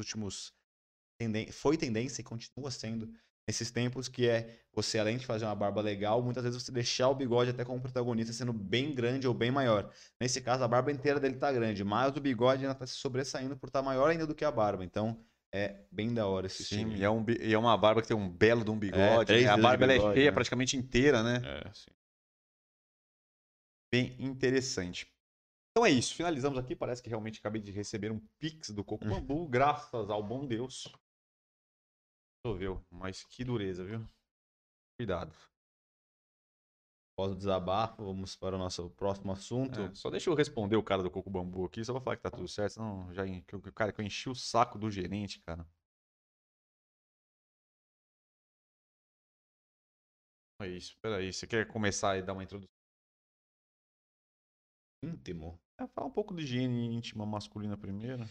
[0.00, 0.54] últimos.
[1.52, 3.14] Foi tendência e continua sendo
[3.46, 7.08] nesses tempos, que é você, além de fazer uma barba legal, muitas vezes você deixar
[7.08, 9.90] o bigode até como protagonista sendo bem grande ou bem maior.
[10.20, 13.56] Nesse caso, a barba inteira dele tá grande, mas o bigode ainda tá se sobressaindo
[13.56, 14.84] por estar maior ainda do que a barba.
[14.84, 15.18] Então,
[15.52, 16.96] é bem da hora esse Sim, estilo.
[16.96, 19.26] e é, um, e é uma barba que tem um belo de um bigode.
[19.26, 19.50] três né?
[19.50, 20.34] A dedos de barba ela é bigode, cheia né?
[20.34, 21.40] praticamente inteira, né?
[21.44, 21.90] É, sim.
[23.92, 25.06] Bem interessante.
[25.70, 26.74] Então é isso, finalizamos aqui.
[26.74, 29.04] Parece que realmente acabei de receber um pix do Coco.
[29.04, 30.88] Bambu, graças ao bom Deus.
[32.46, 34.06] Choveu, mas que dureza, viu?
[34.98, 35.34] Cuidado.
[37.14, 39.80] Após o desabafo, vamos para o nosso próximo assunto.
[39.80, 42.22] É, só deixa eu responder o cara do Coco Bambu aqui, só pra falar que
[42.22, 45.40] tá tudo certo, senão já que o cara que eu enchi o saco do gerente,
[45.40, 45.66] cara.
[50.60, 52.68] É isso, peraí, você quer começar e dar uma introdução?
[55.02, 55.58] Íntimo.
[55.78, 58.24] É, falar um pouco de higiene íntima masculina primeiro.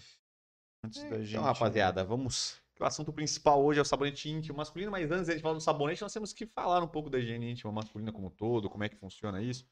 [0.85, 1.31] Antes da gente.
[1.31, 5.25] Então, rapaziada, vamos que o assunto principal hoje é o sabonete íntimo masculino, mas antes
[5.25, 7.71] de a gente falar do sabonete, nós temos que falar um pouco da higiene íntima
[7.71, 9.67] masculina como um todo, como é que funciona isso.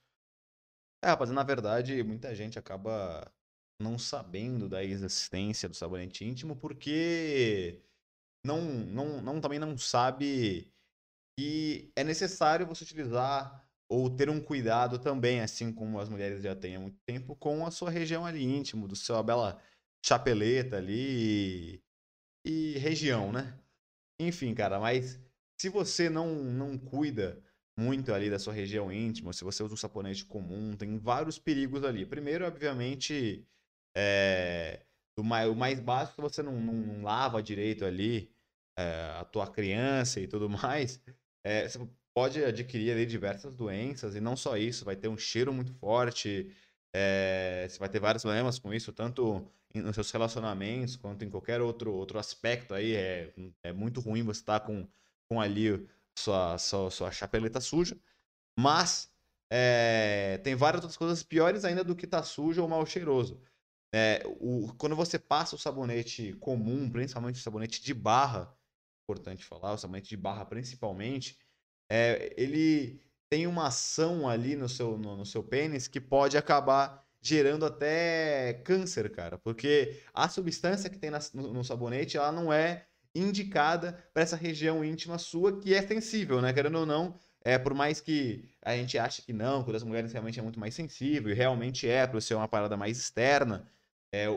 [1.03, 3.31] É, rapaz, na verdade, muita gente acaba
[3.79, 7.81] não sabendo da existência do sabonete íntimo porque
[8.45, 10.71] não, não, não também não sabe
[11.37, 16.55] que é necessário você utilizar ou ter um cuidado também, assim como as mulheres já
[16.55, 19.61] têm há muito tempo, com a sua região ali íntimo, do seu bela
[20.05, 21.83] chapeleta ali
[22.45, 23.57] e, região, né?
[24.19, 25.19] Enfim, cara, mas
[25.59, 27.41] se você não, não cuida
[27.77, 31.83] muito ali da sua região íntima, se você usa um sabonete comum, tem vários perigos
[31.83, 32.05] ali.
[32.05, 33.45] Primeiro, obviamente,
[33.95, 34.85] é,
[35.17, 38.31] o, mais, o mais básico, você não, não, não lava direito ali
[38.77, 41.01] é, a tua criança e tudo mais,
[41.43, 41.79] é, você
[42.13, 46.51] pode adquirir ali diversas doenças, e não só isso, vai ter um cheiro muito forte,
[46.93, 51.61] é, você vai ter vários problemas com isso, tanto nos seus relacionamentos quanto em qualquer
[51.61, 52.95] outro, outro aspecto aí.
[52.95, 54.87] É, é muito ruim você estar tá com,
[55.29, 57.97] com ali sua, sua, sua chapeleta suja.
[58.57, 59.11] Mas
[59.51, 63.41] é, tem várias outras coisas piores ainda do que estar tá sujo ou mal cheiroso.
[63.93, 68.55] É, o, quando você passa o sabonete comum, principalmente o sabonete de barra,
[69.03, 71.37] importante falar, o sabonete de barra principalmente,
[71.91, 77.05] é, ele tem uma ação ali no seu, no, no seu pênis que pode acabar
[77.21, 79.37] gerando até câncer, cara.
[79.37, 84.35] Porque a substância que tem na, no, no, sabonete, ela não é indicada para essa
[84.35, 86.51] região íntima sua que é sensível, né?
[86.51, 90.11] Querendo ou não, é, por mais que a gente ache que não, que as mulheres
[90.11, 93.67] realmente é muito mais sensível, e realmente é, por ser uma parada mais externa,
[94.11, 94.33] é, o,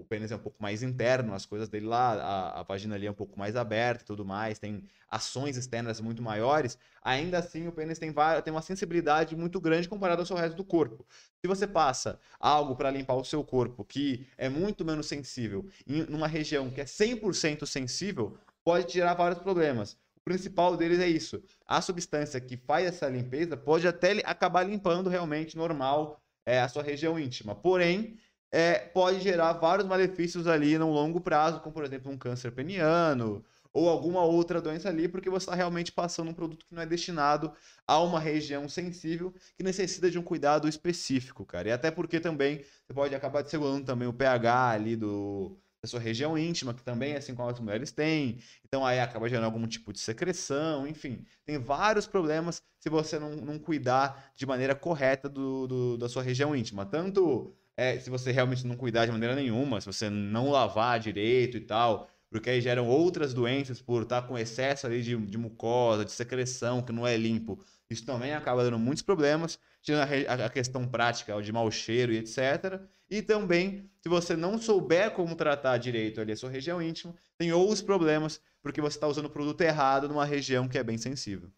[0.00, 3.06] o pênis é um pouco mais interno, as coisas dele lá, a, a vagina ali
[3.06, 7.66] é um pouco mais aberta e tudo mais, tem ações externas muito maiores, ainda assim
[7.66, 11.04] o pênis tem, tem uma sensibilidade muito grande comparado ao seu resto do corpo.
[11.40, 16.04] Se você passa algo para limpar o seu corpo que é muito menos sensível em
[16.04, 19.94] uma região que é 100% sensível, pode gerar vários problemas.
[20.16, 21.42] O principal deles é isso.
[21.66, 26.82] A substância que faz essa limpeza pode até acabar limpando realmente normal é, a sua
[26.82, 27.54] região íntima.
[27.54, 28.16] Porém,
[28.50, 33.44] é, pode gerar vários malefícios ali no longo prazo, como por exemplo um câncer peniano
[33.72, 36.86] ou alguma outra doença ali, porque você está realmente passando um produto que não é
[36.86, 37.52] destinado
[37.86, 41.68] a uma região sensível que necessita de um cuidado específico, cara.
[41.68, 46.00] E até porque também você pode acabar desregulando também o pH ali do, da sua
[46.00, 48.40] região íntima, que também, assim como as mulheres têm.
[48.64, 51.24] Então aí acaba gerando algum tipo de secreção, enfim.
[51.44, 56.22] Tem vários problemas se você não, não cuidar de maneira correta do, do da sua
[56.22, 56.84] região íntima.
[56.86, 61.56] Tanto é, se você realmente não cuidar de maneira nenhuma, se você não lavar direito
[61.56, 66.04] e tal, porque aí geram outras doenças por estar com excesso ali de, de mucosa,
[66.04, 67.64] de secreção que não é limpo.
[67.88, 72.18] Isso também acaba dando muitos problemas, tirando a, a questão prática de mau cheiro e
[72.18, 72.80] etc.
[73.08, 77.52] E também, se você não souber como tratar direito ali a sua região íntima, tem
[77.52, 81.48] outros problemas, porque você está usando o produto errado numa região que é bem sensível.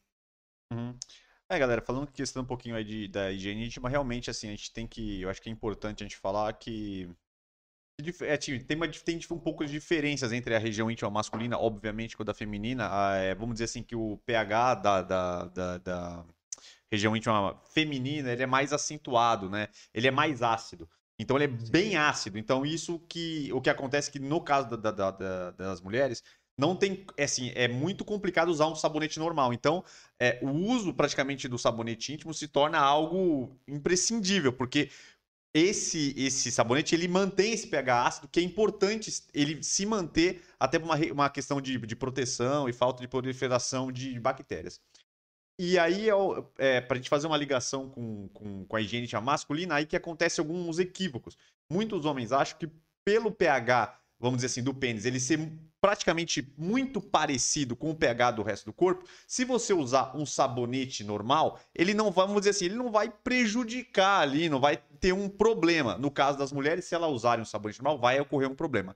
[0.71, 0.95] Uhum.
[1.53, 4.73] É, galera, falando questão um pouquinho aí de, da higiene íntima, realmente, assim, a gente
[4.73, 5.21] tem que.
[5.21, 7.11] Eu acho que é importante a gente falar que.
[8.23, 12.23] É, tem, uma, tem um pouco de diferenças entre a região íntima masculina, obviamente, com
[12.23, 12.89] a da feminina.
[13.17, 16.27] É, vamos dizer assim que o pH da, da, da, da,
[16.91, 19.69] região íntima feminina ele é mais acentuado, né?
[19.93, 20.89] Ele é mais ácido.
[21.19, 22.39] Então ele é bem ácido.
[22.39, 26.23] Então isso que o que acontece é que no caso da, da, das mulheres
[26.61, 29.53] não tem, é assim, é muito complicado usar um sabonete normal.
[29.53, 29.83] Então,
[30.21, 34.91] é, o uso praticamente do sabonete íntimo se torna algo imprescindível, porque
[35.55, 40.79] esse esse sabonete ele mantém esse pH ácido, que é importante ele se manter até
[40.79, 44.81] uma, uma questão de, de proteção e falta de proliferação de bactérias.
[45.59, 46.15] E aí, é,
[46.59, 49.97] é para a gente fazer uma ligação com, com, com a higiene masculina, aí que
[49.97, 51.37] acontece alguns equívocos.
[51.71, 52.71] Muitos homens acham que
[53.05, 58.33] pelo pH vamos dizer assim, do pênis, ele ser praticamente muito parecido com o pH
[58.33, 62.51] do resto do corpo, se você usar um sabonete normal, ele não vai, vamos dizer
[62.51, 65.97] assim, ele não vai prejudicar ali, não vai ter um problema.
[65.97, 68.95] No caso das mulheres, se elas usarem um sabonete normal, vai ocorrer um problema.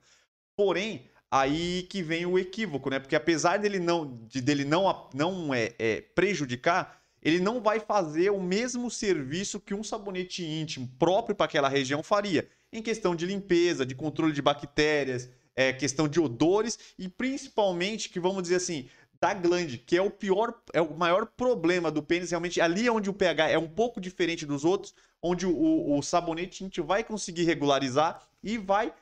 [0.55, 2.99] Porém, aí que vem o equívoco, né?
[2.99, 8.29] Porque apesar dele não, de, dele não, não é, é prejudicar, ele não vai fazer
[8.29, 13.25] o mesmo serviço que um sabonete íntimo próprio para aquela região faria em questão de
[13.25, 18.89] limpeza, de controle de bactérias, é, questão de odores e principalmente que vamos dizer assim
[19.21, 22.91] da glande, que é o pior, é o maior problema do pênis, realmente ali é
[22.91, 26.81] onde o pH é um pouco diferente dos outros, onde o, o sabonete a gente
[26.81, 28.93] vai conseguir regularizar e vai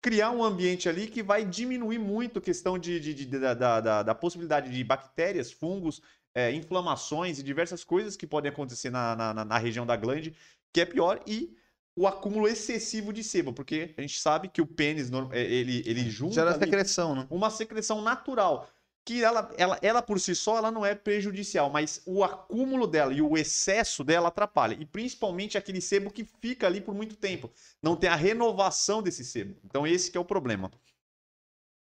[0.00, 4.02] criar um ambiente ali que vai diminuir muito a questão de, de, de da, da,
[4.02, 6.00] da, possibilidade de bactérias, fungos,
[6.34, 10.34] é, inflamações e diversas coisas que podem acontecer na, na, na região da glande,
[10.72, 11.54] que é pior, e
[11.98, 16.08] o acúmulo excessivo de sebo, porque a gente sabe que o pênis é, ele, ele
[16.08, 17.26] junta Gera secreção, né?
[17.28, 18.68] uma secreção natural.
[19.04, 23.12] Que ela, ela, ela por si só ela não é prejudicial, mas o acúmulo dela
[23.12, 24.76] e o excesso dela atrapalha.
[24.78, 27.50] E principalmente aquele sebo que fica ali por muito tempo.
[27.82, 29.56] Não tem a renovação desse sebo.
[29.64, 30.70] Então esse que é o problema.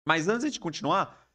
[0.06, 1.28] Mas antes de continuar,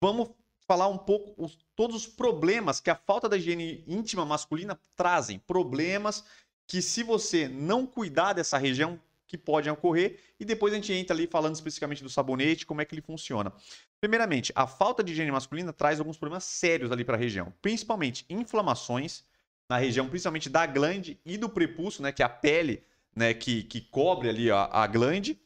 [0.00, 0.30] vamos
[0.66, 5.38] falar um pouco os, todos os problemas que a falta da higiene íntima masculina trazem.
[5.38, 6.24] Problemas
[6.66, 9.00] que se você não cuidar dessa região,
[9.34, 10.20] que podem ocorrer.
[10.38, 13.52] E depois a gente entra ali falando especificamente do sabonete, como é que ele funciona.
[14.00, 18.24] Primeiramente, a falta de higiene masculina traz alguns problemas sérios ali para a região, principalmente
[18.28, 19.24] inflamações
[19.68, 22.84] na região, principalmente da glande e do prepúcio, né, que é a pele,
[23.16, 25.40] né, que, que cobre ali a, a glande,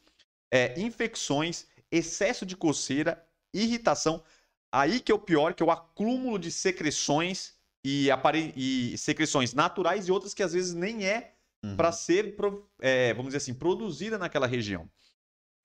[0.51, 4.21] é, infecções, excesso de coceira, irritação.
[4.71, 8.53] Aí que é o pior, que é o acúmulo de secreções e, apare...
[8.55, 11.75] e secreções naturais e outras que às vezes nem é Uhum.
[11.75, 12.35] para ser,
[12.79, 14.89] é, vamos dizer assim, produzida naquela região.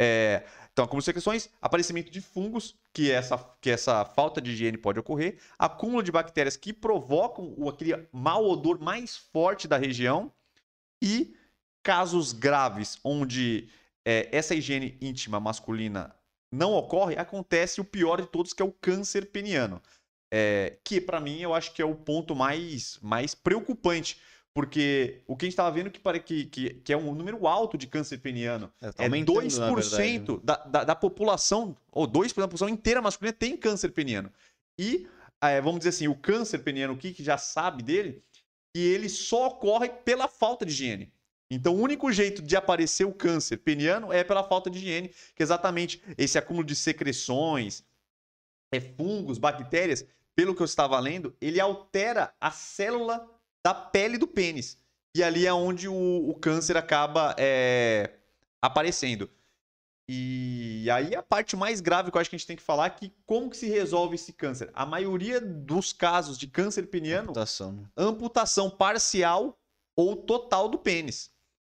[0.00, 4.98] É, então, como secreções, aparecimento de fungos, que essa, que essa falta de higiene pode
[4.98, 10.32] ocorrer, acúmulo de bactérias que provocam o, aquele mau odor mais forte da região
[11.00, 11.36] e
[11.82, 13.68] casos graves onde
[14.04, 16.14] é, essa higiene íntima masculina
[16.50, 19.80] não ocorre, acontece o pior de todos, que é o câncer peniano.
[20.36, 24.18] É, que, para mim, eu acho que é o ponto mais, mais preocupante.
[24.52, 27.78] Porque o que a gente estava vendo que, que, que, que é um número alto
[27.78, 28.68] de câncer peniano.
[28.80, 33.32] É, tá É na 2% da, da, da população, ou 2% da população inteira masculina
[33.32, 34.28] tem câncer peniano.
[34.76, 35.08] E,
[35.40, 38.20] eh, vamos dizer assim, o câncer peniano, o que já sabe dele,
[38.74, 41.12] que ele só ocorre pela falta de higiene.
[41.48, 45.42] Então, o único jeito de aparecer o câncer peniano é pela falta de higiene, que
[45.42, 47.84] é exatamente esse acúmulo de secreções,
[48.72, 53.28] é, fungos, bactérias, pelo que eu estava lendo, ele altera a célula
[53.64, 54.78] da pele do pênis.
[55.16, 58.18] E ali é onde o, o câncer acaba é,
[58.60, 59.30] aparecendo.
[60.08, 62.86] E aí a parte mais grave que eu acho que a gente tem que falar
[62.86, 64.70] é que como que se resolve esse câncer?
[64.74, 67.88] A maioria dos casos de câncer peniano Amputação, né?
[67.96, 69.58] amputação parcial
[69.96, 71.30] ou total do pênis.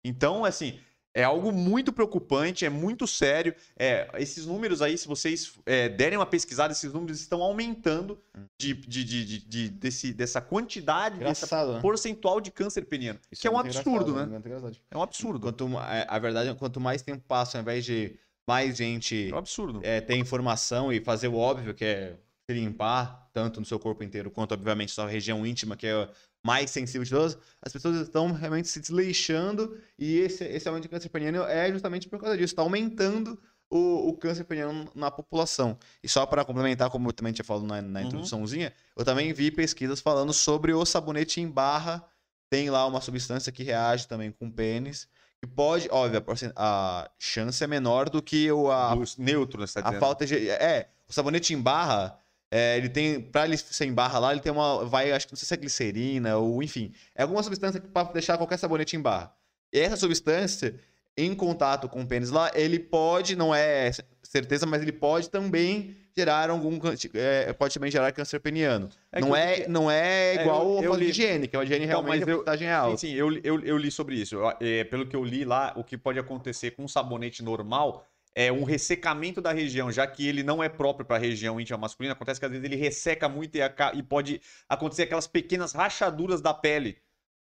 [0.04, 0.80] Então, assim,
[1.20, 3.56] é algo muito preocupante, é muito sério.
[3.78, 8.20] É, esses números aí, se vocês é, derem uma pesquisada, esses números estão aumentando
[8.60, 11.82] de, de, de, de- de- desse, dessa quantidade, dessa Engraçado, né?
[11.82, 13.20] porcentual de câncer peniano.
[13.32, 14.38] Isso que é um muito absurdo, né?
[14.38, 14.78] engraçado.
[14.92, 15.40] É um absurdo.
[15.40, 18.16] Quanto, é, a verdade é quanto mais tempo passa, ao invés de
[18.48, 19.80] mais gente É um absurdo.
[19.84, 22.16] é, ter informação e fazer o óbvio, que é
[22.50, 26.08] se limpar, tanto no seu corpo inteiro, quanto, obviamente, sua região íntima, que é
[26.48, 30.90] mais sensível de todas, as pessoas estão realmente se desleixando e esse, esse aumento de
[30.90, 33.38] câncer peniano é justamente por causa disso, está aumentando
[33.70, 35.78] o, o câncer peniano na população.
[36.02, 38.06] E só para complementar, como eu também tinha falado na, na Uhum.
[38.06, 42.04] introduçãozinha, eu também vi pesquisas falando sobre o sabonete em barra,
[42.50, 45.08] tem lá uma substância que reage também com pênis,
[45.40, 46.24] que pode, óbvio,
[46.56, 50.50] a chance é menor do que o, a, neutro, né, tá a falta de.
[50.50, 52.18] É, o sabonete em barra,
[52.52, 53.20] é, ele tem.
[53.22, 54.86] Pra ele ser em barra lá, ele tem uma.
[54.86, 56.92] Vai, acho que não sei se é glicerina ou enfim.
[57.16, 59.34] É alguma substância que para deixar qualquer sabonete em barra.
[59.74, 60.80] E essa substância,
[61.18, 63.92] em contato com o pênis lá, ele pode, não é
[64.24, 66.80] certeza, mas ele pode também gerar algum.
[67.14, 68.90] É, pode também gerar câncer peniano.
[69.12, 71.48] É que não, eu é, não é É, igual eu- a eu de li- higiene,
[71.48, 72.98] que a higiene Então, realmente a eu- porcentagem é Sim, alta.
[72.98, 74.36] sim, eu, eu, eu li sobre isso.
[74.36, 78.08] Eu, é, pelo que eu li lá, o que pode acontecer com um sabonete normal
[78.40, 81.80] é um ressecamento da região, já que ele não é próprio para a região íntima
[81.80, 82.14] masculina.
[82.14, 83.62] Acontece que às vezes ele resseca muito e,
[83.96, 87.00] e pode acontecer aquelas pequenas rachaduras da pele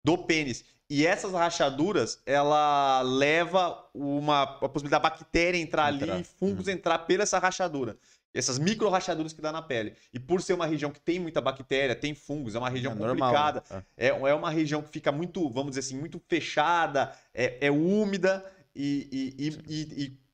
[0.04, 0.64] do pênis.
[0.88, 6.14] E essas rachaduras, ela leva uma a possibilidade da bactéria entrar, Entrar.
[6.14, 7.98] ali e fungos entrar pela essa rachadura.
[8.32, 9.96] Essas micro rachaduras que dá na pele.
[10.14, 12.96] E por ser uma região que tem muita bactéria, tem fungos, é uma região É
[12.96, 13.64] complicada.
[13.72, 13.84] né?
[13.98, 18.46] É, é uma região que fica muito, vamos dizer assim, muito fechada, é, é úmida
[18.76, 19.34] e,
[19.68, 20.25] e, e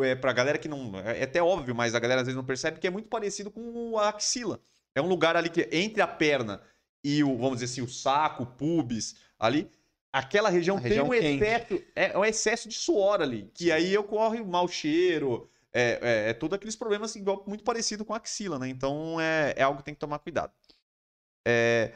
[0.00, 0.98] é, pra galera que não.
[1.00, 3.98] É até óbvio, mas a galera às vezes não percebe que é muito parecido com
[3.98, 4.60] a axila.
[4.94, 6.62] É um lugar ali que entre a perna
[7.02, 9.70] e o, vamos dizer assim, o saco, o pubis ali.
[10.12, 11.44] Aquela região, região tem um quente.
[11.44, 15.98] excesso, é, é um excesso de suor ali, que aí ocorre o mau cheiro, é,
[16.00, 18.68] é, é todos aqueles problemas assim, muito parecido com a axila, né?
[18.68, 20.52] Então é, é algo que tem que tomar cuidado.
[21.46, 21.92] É,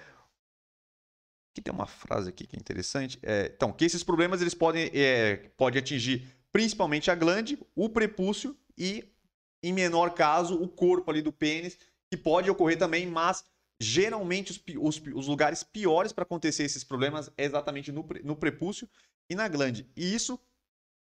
[1.52, 3.18] Aqui tem uma frase aqui que é interessante.
[3.22, 8.56] É, então, que esses problemas eles podem é, pode atingir principalmente a glande, o prepúcio
[8.76, 9.04] e,
[9.62, 11.78] em menor caso, o corpo ali do pênis,
[12.10, 13.44] que pode ocorrer também, mas
[13.80, 18.88] geralmente os, os os lugares piores para acontecer esses problemas é exatamente no, no prepúcio
[19.28, 19.90] e na glande.
[19.96, 20.38] E isso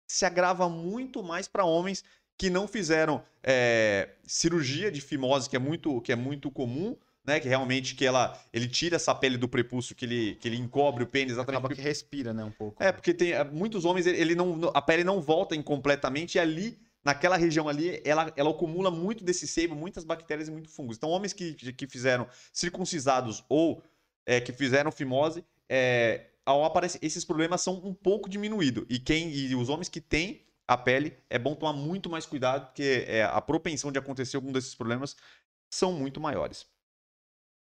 [0.06, 2.04] se agrava muito mais para homens
[2.38, 6.96] que não fizeram é, cirurgia de fimose, que é muito, que é muito comum
[7.28, 7.38] né?
[7.38, 11.04] Que realmente que ela, ele tira essa pele do prepúcio que ele, que ele encobre
[11.04, 11.58] o pênis exatamente.
[11.58, 12.82] Acaba que respira, né, um pouco.
[12.82, 16.40] É, porque tem é, muitos homens, ele ele não, a pele não volta incompletamente e
[16.40, 20.96] ali, naquela região ali, ela, ela acumula muito desse sebo, muitas bactérias e muito fungos.
[20.96, 23.82] Então, homens que, que fizeram circuncisados ou
[24.26, 28.84] é, que fizeram fimose, é, ao aparecer, esses problemas são um pouco diminuídos.
[28.88, 32.66] E quem e os homens que têm a pele, é bom tomar muito mais cuidado,
[32.66, 35.16] porque é, a propensão de acontecer algum desses problemas
[35.70, 36.66] são muito maiores.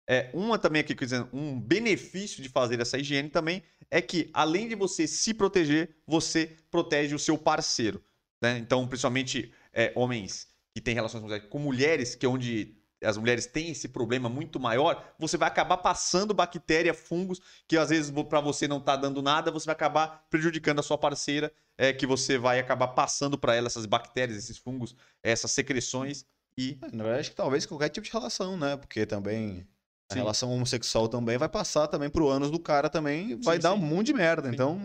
[0.08, 4.68] É, uma também aqui, dizer, um benefício de fazer essa higiene também é que, além
[4.68, 8.04] de você se proteger, você protege o seu parceiro.
[8.42, 8.58] né?
[8.58, 13.70] Então, principalmente é, homens que têm relações com mulheres, que é onde as mulheres têm
[13.72, 18.68] esse problema muito maior, você vai acabar passando bactéria, fungos, que às vezes para você
[18.68, 22.60] não tá dando nada, você vai acabar prejudicando a sua parceira, é, que você vai
[22.60, 26.26] acabar passando para ela essas bactérias, esses fungos, essas secreções
[26.58, 28.78] e Na verdade, que talvez qualquer tipo de relação, né?
[28.78, 29.68] Porque também
[30.14, 30.20] a Sim.
[30.20, 33.76] relação homossexual também vai passar também pro ânus do cara também, vai dar sim.
[33.76, 34.50] um monte de merda.
[34.50, 34.80] Então,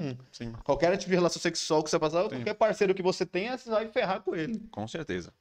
[0.64, 3.88] qualquer tipo de relação sexual que você passar, qualquer parceiro que você tenha, você vai
[3.88, 4.58] ferrar com ele.
[4.70, 5.32] com certeza.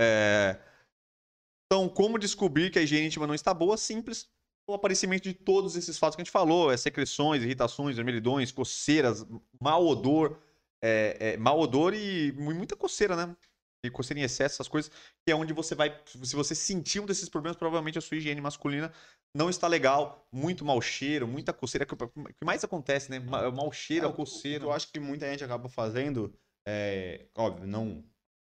[0.00, 0.58] É,
[1.66, 3.76] Então, como descobrir que a higiene íntima não está boa?
[3.76, 4.28] Simples.
[4.68, 9.26] O aparecimento de todos esses fatos que a gente falou, é secreções, irritações, vermelhidões, coceiras,
[9.60, 10.38] mau odor,
[10.80, 13.34] é, é, mau odor e mu- muita coceira, né?
[13.90, 14.90] Coceira em excesso, essas coisas,
[15.24, 15.96] que é onde você vai.
[16.06, 18.92] Se você sentir um desses problemas, provavelmente a sua higiene masculina
[19.34, 20.26] não está legal.
[20.32, 21.86] Muito mau cheiro, muita coceira.
[21.90, 23.18] O que mais acontece, né?
[23.18, 24.64] Ma- Mau cheiro, É, a o- coceira.
[24.64, 26.32] Eu acho que muita gente acaba fazendo,
[26.66, 28.04] é, óbvio, não.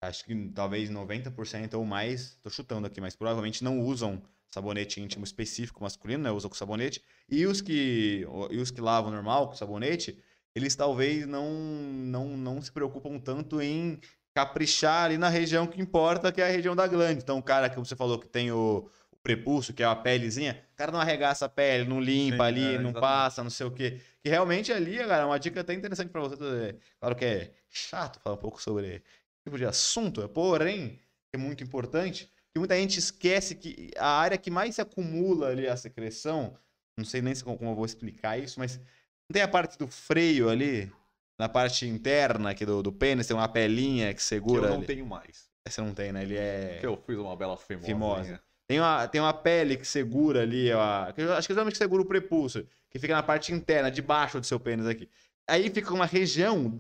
[0.03, 4.21] Acho que talvez 90% ou mais, tô chutando aqui, mas provavelmente não usam
[4.53, 6.31] sabonete íntimo específico masculino, né?
[6.31, 7.03] Usam com sabonete.
[7.29, 10.17] E os que, e os que lavam normal com sabonete,
[10.55, 13.99] eles talvez não, não, não se preocupam tanto em
[14.33, 17.21] caprichar ali na região que importa, que é a região da glande.
[17.23, 20.63] Então, o cara que você falou que tem o, o prepúcio, que é a pelezinha,
[20.73, 22.99] o cara não arregaça a pele, não limpa Sim, ali, é, não exatamente.
[23.01, 23.99] passa, não sei o quê.
[24.23, 26.77] Que realmente ali, cara, é uma dica até interessante pra você.
[26.99, 29.03] Claro que é chato falar um pouco sobre esse
[29.43, 30.99] tipo de assunto, porém,
[31.33, 35.67] é muito importante, que muita gente esquece que a área que mais se acumula ali
[35.67, 36.57] a secreção,
[36.97, 40.49] não sei nem como eu vou explicar isso, mas não tem a parte do freio
[40.49, 40.91] ali,
[41.41, 44.77] na parte interna aqui do, do pênis, tem uma pelinha que que segura eu não
[44.77, 44.85] ali.
[44.85, 45.49] tenho mais.
[45.67, 46.21] Você não tem, né?
[46.21, 46.77] Ele é...
[46.79, 47.87] Que eu fiz uma bela fimosa.
[47.87, 48.41] Fimosa.
[48.67, 52.03] Tem uma, tem uma pele que segura ali, ó, que eu acho que geralmente segura
[52.03, 55.09] o prepúcio, que fica na parte interna, debaixo do seu pênis aqui.
[55.47, 56.79] Aí fica uma região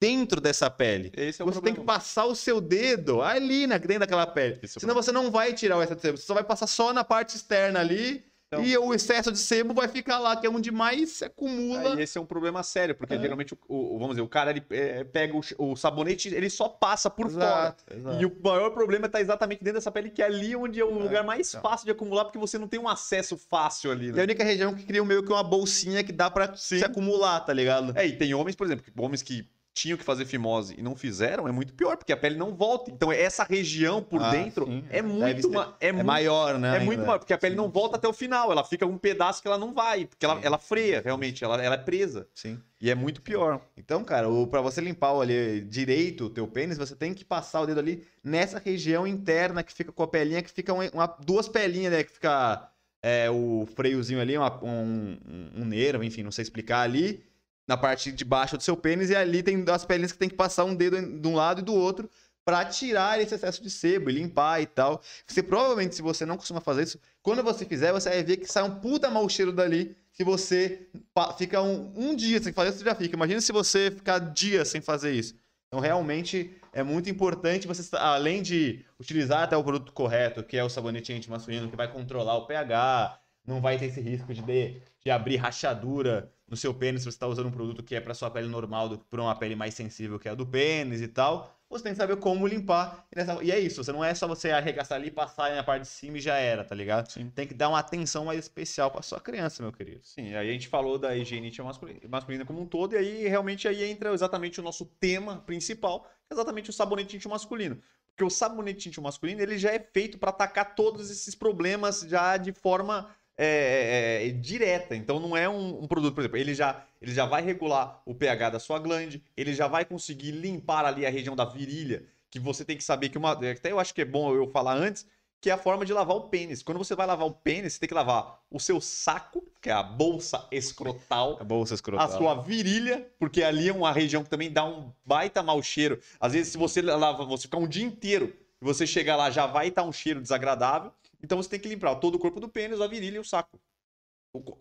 [0.00, 1.12] dentro dessa pele.
[1.16, 2.00] Esse é o você tem que problema.
[2.00, 4.58] passar o seu dedo ali na, dentro daquela pele.
[4.62, 6.18] É Senão você não vai tirar o sebo.
[6.18, 8.24] Você só vai passar só na parte externa ali.
[8.48, 12.00] Então- E o excesso de sebo vai ficar lá, que é onde mais se acumula.
[12.00, 13.18] Esse é um problema sério, porque É.
[13.18, 16.68] geralmente, o, o- vamos dizer, o cara ele é, pega o, o sabonete, ele só
[16.68, 17.44] passa por fora.
[17.44, 18.22] Exato, exato.
[18.22, 20.90] E o maior problema tá exatamente dentro dessa pele, que é ali onde é o
[20.90, 21.60] É, lugar mais então.
[21.60, 24.22] fácil de acumular, porque você não tem um acesso fácil ali, E a né?
[24.22, 26.78] única região que cria meio que uma bolsinha que dá pra Sim.
[26.78, 27.92] se acumular, tá ligado?
[27.98, 29.44] É, e tem homens, por exemplo, homens que
[29.76, 32.90] tinham que fazer fimose e não fizeram, é muito pior, porque a pele não volta.
[32.90, 34.82] Então, essa região por Ah, dentro sim.
[34.88, 36.76] é Deve muito, ma- é É, muito maior, né?
[36.76, 37.06] É muito ainda.
[37.06, 38.50] maior, porque a pele Sim, não volta até o final.
[38.50, 41.44] Ela fica um pedaço que ela não vai, porque ela, ela freia, realmente.
[41.44, 42.26] Ela, ela é presa.
[42.34, 42.58] Sim.
[42.80, 43.60] E é muito pior.
[43.76, 47.24] Então, cara, o, pra você limpar o ali direito o teu pênis, você tem que
[47.24, 50.88] passar o dedo ali nessa região interna que fica com a pelinha, que fica uma,
[50.90, 52.02] uma- duas pelinhas, né?
[52.02, 52.66] Que fica
[53.02, 57.22] é, o freiozinho ali, uma- um, um, um nervo, enfim, não sei explicar ali,
[57.66, 60.36] na parte de baixo do seu pênis, e ali tem as pelinhas que tem que
[60.36, 62.08] passar um dedo de um lado e do outro
[62.44, 65.02] pra tirar esse excesso de sebo e limpar e tal.
[65.26, 68.46] Você provavelmente, se você não costuma fazer isso, quando você fizer, você vai ver que
[68.46, 70.88] sai um puta mau cheiro dali se você
[71.36, 73.16] fica um, um dia sem fazer, você já fica.
[73.16, 75.34] Imagina se você ficar dias sem fazer isso.
[75.66, 80.64] Então, realmente, é muito importante você, além de utilizar até o produto correto, que é
[80.64, 84.80] o sabonete íntimo masculino, que vai controlar o pH, não vai ter esse risco de,
[85.04, 88.14] de abrir rachadura no seu pênis se você está usando um produto que é para
[88.14, 91.00] sua pele normal, do que para uma pele mais sensível, que é a do pênis
[91.00, 91.52] e tal.
[91.68, 93.04] Você tem que saber como limpar.
[93.10, 95.82] E, nessa- e é isso, você não é só você arregaçar ali, passar na parte
[95.82, 97.10] de cima e já era, tá ligado?
[97.10, 97.28] Sim.
[97.30, 100.00] Tem que dar uma atenção mais especial para sua criança, meu querido.
[100.04, 103.66] Sim, aí a gente falou da higiene masculina, masculina como um todo, e aí realmente
[103.66, 107.80] aí entra exatamente o nosso tema principal, é exatamente o sabonete masculino.
[108.10, 112.52] Porque o sabonete masculino, ele já é feito para atacar todos esses problemas já de
[112.52, 114.96] forma é, é, é, direta.
[114.96, 118.14] Então não é um, um produto, por exemplo, ele já, ele já vai regular o
[118.14, 122.40] pH da sua glande, ele já vai conseguir limpar ali a região da virilha, que
[122.40, 123.32] você tem que saber que uma.
[123.32, 125.06] Até eu acho que é bom eu falar antes,
[125.40, 126.62] que é a forma de lavar o pênis.
[126.62, 129.72] Quando você vai lavar o pênis, você tem que lavar o seu saco, que é
[129.72, 132.06] a bolsa escrotal, A bolsa escrotal.
[132.06, 136.00] a sua virilha, porque ali é uma região que também dá um baita mau cheiro.
[136.18, 139.68] Às vezes, se você lava, você ficar um dia inteiro você chegar lá já vai
[139.68, 140.92] estar um cheiro desagradável.
[141.22, 143.60] Então você tem que limpar todo o corpo do pênis, a virilha e o saco.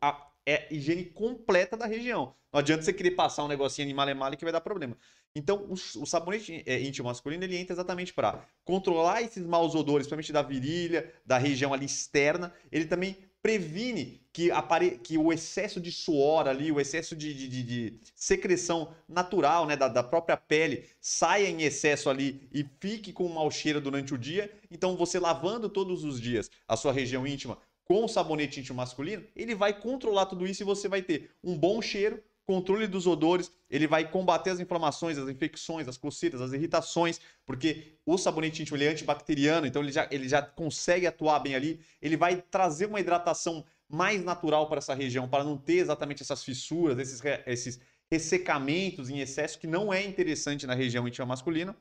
[0.01, 2.35] A- é higiene completa da região.
[2.53, 4.95] Não adianta você querer passar um negocinho animal male que vai dar problema.
[5.35, 10.05] Então, o, o sabonete é, íntimo masculino, ele entra exatamente para controlar esses maus odores,
[10.05, 12.53] principalmente da virilha, da região ali externa.
[12.71, 14.97] Ele também previne que, apare...
[14.97, 19.77] que o excesso de suor ali, o excesso de, de- de- de secreção natural né,
[19.77, 24.17] da, da própria pele saia em excesso ali e fique com mau cheiro durante o
[24.17, 24.51] dia.
[24.71, 29.53] Então, você lavando todos os dias a sua região íntima com sabonete íntimo masculino, ele
[29.53, 33.87] vai controlar tudo isso e você vai ter um bom cheiro, controle dos odores, ele
[33.87, 38.85] vai combater as inflamações, as infecções, as coceiras, as irritações, porque o sabonete íntimo ele
[38.85, 42.99] é antibacteriano, então ele já, ele já consegue atuar bem ali, ele vai trazer uma
[42.99, 47.79] hidratação mais natural para essa região, para não ter exatamente essas fissuras, esses, esses
[48.09, 51.75] ressecamentos em excesso, que não é interessante na região íntima masculina.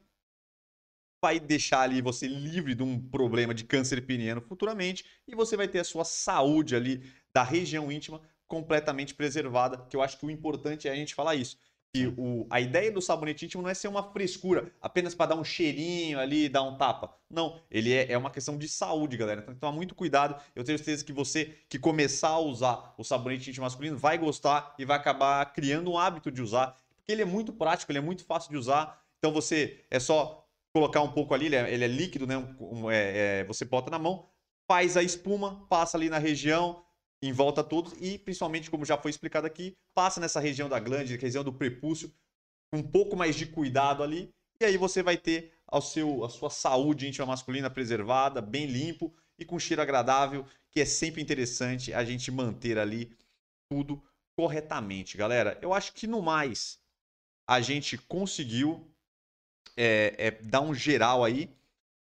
[1.23, 5.67] Vai deixar ali você livre de um problema de câncer peniano futuramente e você vai
[5.67, 7.03] ter a sua saúde ali
[7.33, 8.21] da região íntima
[8.55, 11.59] completamente preservada, que eu acho que o importante é a gente falar isso.
[11.93, 15.37] Que o, a ideia do sabonete íntimo não é ser uma frescura, apenas para dar
[15.37, 17.17] um cheirinho ali, dar um tapa.
[17.31, 19.43] Não, ele é, é uma questão de saúde, galera.
[19.43, 20.35] Então toma muito cuidado.
[20.57, 24.75] Eu tenho certeza que você que começar a usar o sabonete íntimo masculino vai gostar
[24.79, 28.03] e vai acabar criando um hábito de usar, porque ele é muito prático, ele é
[28.03, 29.01] muito fácil de usar.
[29.19, 32.37] Então você é só colocar um pouco ali, ele é, ele é líquido, né?
[32.37, 34.27] Um- um- é- é, você bota na mão,
[34.67, 36.83] faz a espuma, passa ali na região,
[37.27, 41.19] em volta todos, e principalmente, como já foi explicado aqui, passa nessa região da glândula,
[41.19, 42.13] região do prepúcio,
[42.73, 46.51] um pouco mais de cuidado ali, e aí você vai ter ao seu, a sua
[46.51, 52.05] saúde íntima masculina preservada, bem limpo e com cheiro agradável, que é sempre interessante a
[52.05, 53.17] gente manter ali
[53.69, 54.03] tudo
[54.37, 55.59] corretamente, galera.
[55.63, 56.81] Eu acho que no mais
[57.47, 58.89] a gente conseguiu
[59.77, 61.51] é, é, dar um geral aí.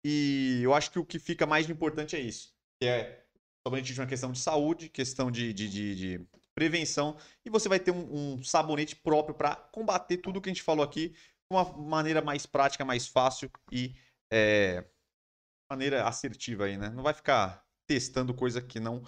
[0.05, 2.55] E eu acho que o que fica mais importante é isso.
[2.81, 3.25] Que é
[3.69, 7.16] sabonete de uma questão de saúde, questão de, de, de- de prevenção.
[7.45, 10.85] E você vai ter um, um sabonete próprio para combater tudo que a gente falou
[10.85, 11.16] aqui de
[11.57, 13.95] uma maneira mais prática, mais fácil e
[14.33, 14.85] é,
[15.71, 16.89] maneira assertiva aí, né?
[16.91, 19.03] Não vai ficar testando coisa que não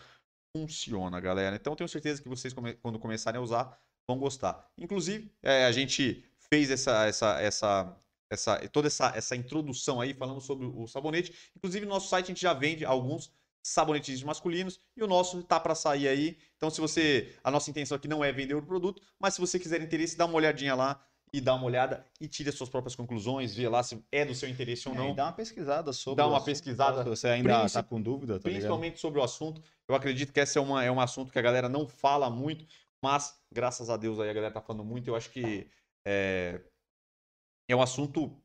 [0.57, 1.57] funciona, galera.
[1.57, 4.71] Então tenho certeza que vocês, quando começarem a usar, vão gostar.
[4.79, 7.97] Inclusive, é, a gente fez essa, essa, essa,
[8.31, 11.35] essa, toda essa, essa introdução aí falando sobre o sabonete.
[11.57, 13.33] Inclusive, no nosso site a gente já vende alguns
[13.63, 16.39] sabonetes masculinos e o nosso tá para sair aí.
[16.57, 19.59] Então, se você, a nossa intenção aqui não é vender o produto, mas se você
[19.59, 22.95] quiser interesse, dá uma olhadinha lá e dá uma olhada e tire as suas próprias
[22.97, 25.11] conclusões, vê lá se é do seu interesse ou É, não.
[25.11, 28.33] e dá uma pesquisada sobre Dá uma pesquisada, Se você ainda princi- tá com dúvida,
[28.35, 28.53] tá ligado?
[28.53, 29.63] principalmente sobre o assunto.
[29.89, 32.67] Eu acredito que esse é, uma, é um assunto que a galera não fala muito,
[33.03, 35.07] mas graças a Deus aí a galera tá falando muito.
[35.09, 35.69] Eu acho que
[36.05, 36.61] é,
[37.69, 38.37] é um assunto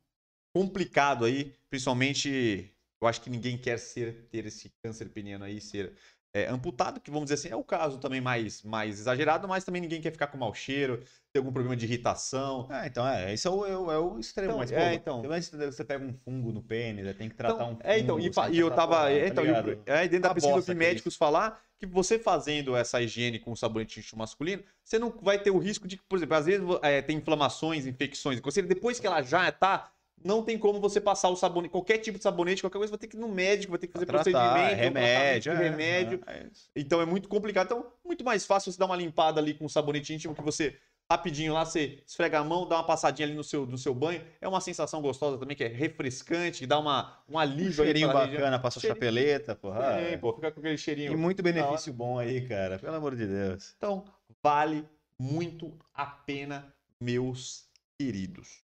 [0.54, 5.92] complicado aí, principalmente eu acho que ninguém quer ser ter esse câncer peniano aí, ser
[6.34, 9.80] é, amputado, que vamos dizer assim, é o caso também mais, mais exagerado, mas também
[9.80, 12.66] ninguém quer ficar com mau cheiro, ter algum problema de irritação.
[12.70, 14.48] Ah, então é, esse é o, é o, é o extremo.
[14.48, 15.22] Então, mas, é, pô, então.
[15.22, 17.88] vezes que você pega um fungo no pênis, tem que tratar Então, um fungo.
[17.88, 18.96] é, então, e, e eu tava.
[18.96, 21.60] porra, é, tá então, e o- é, dentro da pesquisa bosta que é médicos falar
[21.78, 25.96] que você fazendo essa higiene com sabonete masculino, você não vai ter o risco de,
[26.08, 29.90] por exemplo, às vezes é, tem inflamações, infecções, coceira, depois que ela já tá,
[30.24, 33.06] não tem como você passar o sabonete, qualquer tipo de sabonete, qualquer coisa, vai ter
[33.06, 36.20] que ir no médico, vai ter que fazer Tratar, procedimento, é remédio, é, remédio.
[36.26, 36.46] é, é.
[36.74, 37.66] Então é muito complicado.
[37.66, 40.76] Então, muito mais fácil você dar uma limpada ali com o sabonete íntimo que você
[41.08, 44.24] rapidinho lá, você esfrega a mão, dá uma passadinha ali no seu, no seu banho.
[44.40, 47.88] É uma sensação gostosa também, que é refrescante, que dá uma, um Um alívio aí
[47.90, 50.10] cheirinho bacana, passa Cheirinho- chapeleta, porra.
[50.10, 51.12] Sim, pô, fica com aquele cheirinho.
[51.12, 52.78] E muito benefício bom aí, cara.
[52.80, 53.74] Pelo amor de Deus.
[53.76, 54.04] Então,
[54.42, 54.84] vale
[55.16, 58.65] muito a pena, meus queridos.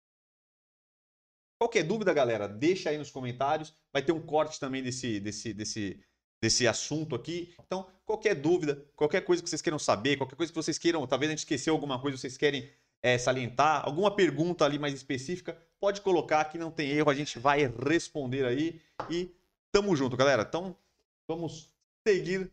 [1.61, 3.71] Qualquer dúvida, galera, deixa aí nos comentários.
[3.93, 6.03] Vai ter um corte também desse, desse, desse,
[6.41, 7.53] desse assunto aqui.
[7.63, 11.29] Então, qualquer dúvida, qualquer coisa que vocês queiram saber, qualquer coisa que vocês queiram, talvez
[11.29, 12.67] a gente esqueceu alguma coisa, vocês querem
[13.03, 17.37] eh, salientar, alguma pergunta ali mais específica, pode colocar que não tem erro, a gente
[17.37, 18.81] vai responder aí.
[19.07, 19.31] E
[19.71, 20.41] tamo junto, galera.
[20.41, 20.75] Então,
[21.27, 21.69] vamos
[22.07, 22.51] seguir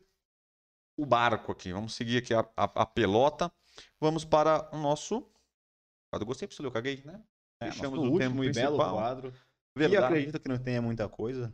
[0.98, 1.72] o barco aqui.
[1.72, 3.50] Vamos seguir aqui a, a- a pelota.
[3.98, 5.26] Vamos para o nosso.
[6.10, 6.26] quadro.
[6.26, 7.22] Gostei você, eu caguei, né?
[7.60, 9.32] É, Fechamos o último tema e belo quadro.
[9.76, 10.04] E Verdade.
[10.04, 11.46] acredito que não tenha muita coisa.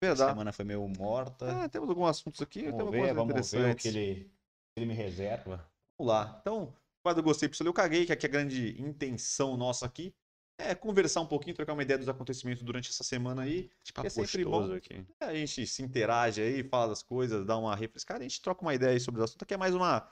[0.00, 0.30] A Verdade.
[0.30, 1.46] semana foi meio morta.
[1.46, 4.30] É, temos alguns assuntos aqui, vamos ver, vamos ver o que ele,
[4.76, 5.68] ele me reserva.
[5.98, 6.38] Vamos lá.
[6.40, 10.14] Então, quadro Gostei você, eu caguei, que aqui a grande intenção nossa aqui
[10.60, 13.70] é conversar um pouquinho, trocar uma ideia dos acontecimentos durante essa semana aí.
[13.82, 14.72] Tipo, É sempre bom.
[14.72, 15.06] aqui.
[15.20, 18.62] É, A gente se interage aí, fala das coisas, dá uma refrescada, a gente troca
[18.62, 20.08] uma ideia aí sobre o assunto, que é mais uma,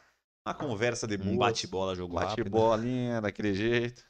[0.47, 1.39] uma conversa de Um boas.
[1.39, 2.51] bate-bola, jogo Bate rápido.
[2.51, 4.05] bolinha daquele jeito.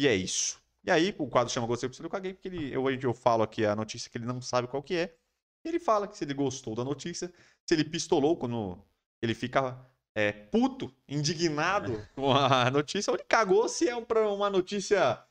[0.00, 0.58] E é isso.
[0.82, 3.66] E aí, o quadro chama Gostei porque eu caguei, porque ele, eu, eu falo aqui
[3.66, 5.14] a notícia que ele não sabe qual que é.
[5.62, 7.30] E ele fala que se ele gostou da notícia,
[7.66, 8.82] se ele pistolou quando
[9.20, 9.78] ele fica
[10.14, 15.22] é, puto, indignado com a notícia, ou ele cagou se é pra uma notícia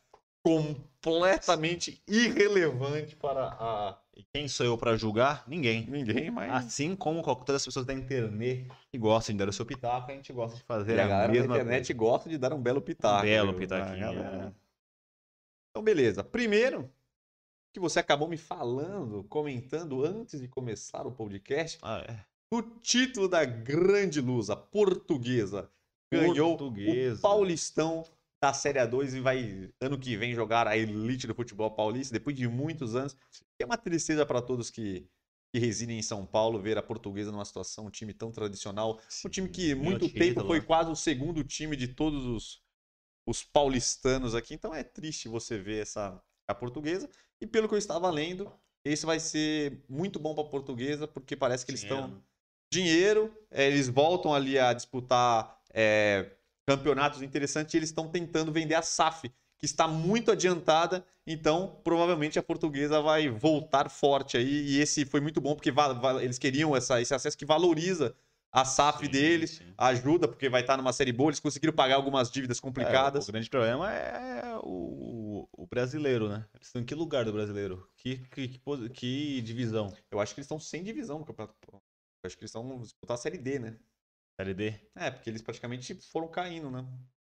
[0.45, 5.43] completamente irrelevante para a E quem sou eu pra julgar?
[5.47, 5.85] Ninguém.
[5.87, 9.53] ninguém, mas Assim como qualquer- todas as pessoas da internet que gostam de dar o
[9.53, 11.99] seu pitaco, a gente gosta de fazer E a a, galera da mesma internet coisa.
[11.99, 13.21] gosta de dar um belo pitaco.
[13.23, 13.59] belo viu?
[13.59, 14.51] pitaquinho, A galera- é.
[15.71, 16.23] Então, beleza.
[16.23, 16.89] Primeiro,
[17.73, 22.19] que você acabou me falando, comentando antes de começar o podcast, Ah, é.
[22.53, 25.69] o título da grande luz, a portuguesa,
[26.11, 27.19] ganhou Portuguesa.
[27.19, 28.03] o Paulistão
[28.41, 32.35] da Série A2 e vai, ano que vem, jogar a elite do futebol paulista, depois
[32.35, 33.15] de muitos anos.
[33.59, 35.07] É uma tristeza para todos que,
[35.53, 39.29] que residem em São Paulo ver a portuguesa numa situação, um time tão tradicional, um
[39.29, 40.65] time que muito título, tempo foi né?
[40.65, 42.61] quase o segundo time de todos os,
[43.27, 44.53] os paulistanos aqui.
[44.53, 47.09] Então é triste você ver essa a portuguesa.
[47.41, 48.51] E pelo que eu estava lendo,
[48.83, 52.21] esse vai ser muito bom para a portuguesa, porque parece que eles estão né?
[52.71, 56.31] dinheiro, é, eles voltam ali a disputar é,
[56.69, 62.37] campeonatos interessantes e eles estão tentando vender a SAF, que está muito adiantada, então provavelmente
[62.37, 65.71] a portuguesa vai voltar forte aí, e esse foi muito bom, porque
[66.21, 68.15] eles queriam essa- esse acesso que valoriza
[68.51, 69.73] a SAF Sim, deles, sim.
[69.77, 73.27] ajuda, porque vai estar numa série boa, eles conseguiram pagar algumas dívidas É, complicadas.
[73.27, 76.45] o grande problema é o, o brasileiro, né?
[76.53, 77.87] Eles estão em que lugar do brasileiro?
[77.97, 79.91] Que, que, que, que divisão?
[80.11, 81.55] Eu acho que eles estão sem divisão no campeonato.
[81.71, 81.81] Eu
[82.25, 83.77] acho que eles estão disputar a série D, né?
[84.39, 84.73] Série D?
[84.95, 86.85] É, porque eles praticamente foram caindo, né?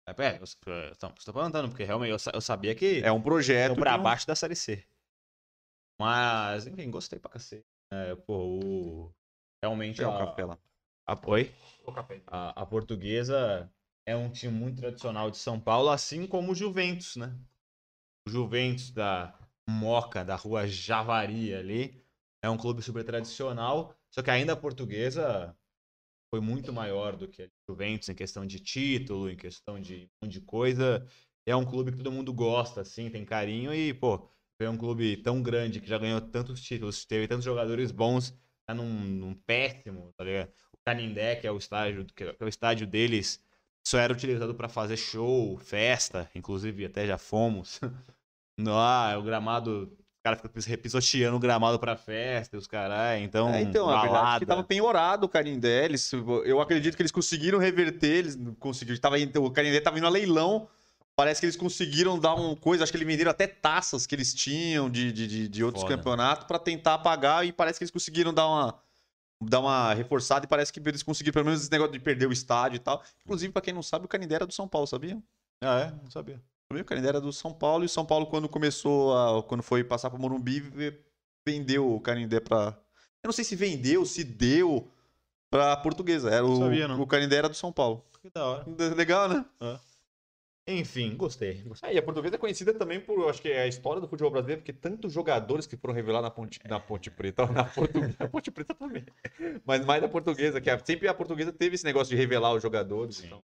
[0.06, 3.80] É, é, eu estou perguntando, porque realmente eu, eu sabia que É um projeto.
[3.80, 4.84] um- baixo da Série C.
[5.98, 7.66] Mas, enfim, gostei pra cacete.
[7.90, 9.14] É, pô, o...
[9.64, 10.58] Realmente É o a, café lá.
[11.08, 11.54] a, oi?
[12.28, 13.72] A, a portuguesa
[14.06, 17.34] é um time muito tradicional de São Paulo, assim como o Juventus, né?
[18.28, 19.34] O Juventus da
[19.70, 22.04] Moca, da rua Javari ali,
[22.42, 25.56] é um clube super tradicional, só que ainda a portuguesa
[26.30, 30.26] foi muito maior do que a Juventus em questão de título, em questão de um
[30.26, 31.06] monte de coisa.
[31.46, 35.18] É um clube que todo mundo gosta, assim, tem carinho e, pô, é um clube
[35.18, 40.14] tão grande que já ganhou tantos títulos, teve tantos jogadores bons, tá num, num péssimo,
[40.18, 40.52] tá ligado?
[40.74, 43.42] O Canindé, que é o estádio, que é o estádio deles,
[43.88, 47.80] só era utilizado para fazer show, festa, inclusive até já fomos.
[48.68, 49.98] Ah, o gramado,
[50.36, 54.08] cara fica repisoteando o gramado pra festa, e os caras, então, É, então, a verdade
[54.08, 54.40] é balada.
[54.40, 55.86] que tava penhorado o Canindé.
[55.86, 56.12] Eles,
[56.46, 59.00] eu acredito que eles conseguiram reverter, eles conseguiram.
[59.00, 60.68] Tava, o Canindé tava indo a leilão.
[61.16, 62.84] Parece que eles conseguiram dar uma coisa.
[62.84, 65.98] Acho que eles venderam até taças que eles tinham de, de, de, outros Foda.
[65.98, 67.46] campeonatos pra tentar pagar.
[67.46, 68.80] E parece que eles conseguiram dar uma,
[69.44, 70.46] dar uma reforçada.
[70.46, 73.04] E parece que eles conseguiram, pelo menos, esse negócio de perder o estádio e tal.
[73.26, 75.22] Inclusive, pra quem não sabe, o Canindé era do São Paulo, sabia?
[75.62, 75.92] Ah, é?
[76.02, 76.42] Não sabia.
[76.72, 77.84] O Canindé era do São Paulo.
[77.84, 81.00] E o São Paulo, quando começou, a, quando foi passar pro Morumbi, ve-
[81.46, 82.78] vendeu o Canindé pra.
[83.24, 84.88] Eu não sei se vendeu, se deu
[85.50, 86.30] pra portuguesa.
[86.30, 87.02] Era o, Não sabia, não.
[87.02, 88.06] o Canindé era do São Paulo.
[88.22, 88.66] Que da hora.
[88.96, 89.46] Legal, né?
[90.68, 91.64] Enfim, gostei.
[91.64, 91.90] gostei.
[91.90, 94.30] É, e a portuguesa é conhecida também por, acho que é a história do futebol
[94.30, 98.28] brasileiro, porque tantos jogadores que foram revelados na Ponte, na Ponte Preta, na portuguesa, na
[98.28, 99.04] Ponte Preta também.
[99.66, 102.62] Mas mais da portuguesa, que a- sempre a portuguesa teve esse negócio de revelar os
[102.62, 103.16] jogadores.
[103.16, 103.26] Sim.
[103.28, 103.44] Então.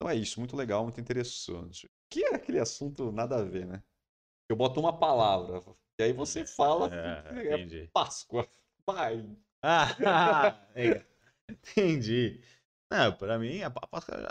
[0.00, 1.86] Então é isso, muito legal, muito interessante.
[2.08, 3.82] Que é aquele assunto nada a ver, né?
[4.48, 5.62] Eu boto uma palavra,
[5.98, 6.88] e aí você fala,
[7.28, 7.86] É, é.
[7.88, 8.48] Páscoa.
[8.86, 9.28] Vai.
[9.62, 11.04] Ah, é,
[11.50, 12.42] entendi.
[12.90, 14.30] Não, pra mim, a Pá- Páscoa já...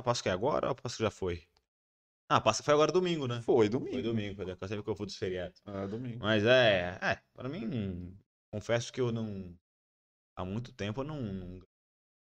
[0.00, 1.46] A Páscoa é agora ou a Páscoa já foi?
[2.28, 3.40] Ah, a Páscoa foi agora domingo, né?
[3.42, 3.92] Foi domingo.
[3.92, 5.62] Foi domingo, foi eu sempre que eu fui dos feriados.
[5.64, 6.18] É, domingo.
[6.18, 8.18] Mas é, é, pra mim,
[8.52, 9.56] confesso que eu não.
[10.36, 11.22] Há muito tempo eu não.
[11.22, 11.60] não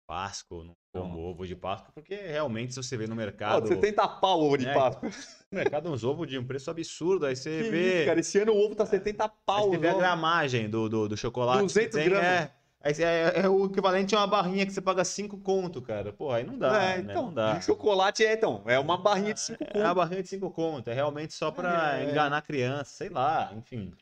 [0.08, 3.68] Páscoa, não como ovo de Páscoa, porque realmente se você vê no mercado.
[3.68, 5.10] 70 pau o ovo de É, Páscoa.
[5.52, 7.96] No mercado uns ovos de um preço absurdo, aí você Que vê.
[7.98, 8.20] isso, cara?
[8.20, 9.68] Esse ano o ovo tá 70 Aí pau.
[9.70, 11.58] você vê a gramagem do, do, do chocolate.
[11.58, 12.50] que 200 tem, gramas.
[12.80, 16.10] É, você- é, é o equivalente a uma barrinha que você paga 5 conto, cara.
[16.10, 16.82] Pô, aí não dá.
[16.82, 17.10] É, né?
[17.10, 17.60] então, Não dá.
[17.60, 20.88] chocolate é, então, é uma barrinha de 5 É uma barrinha de 5 conto.
[20.88, 22.10] É realmente só pra É.
[22.10, 23.92] enganar a criança, sei lá, enfim.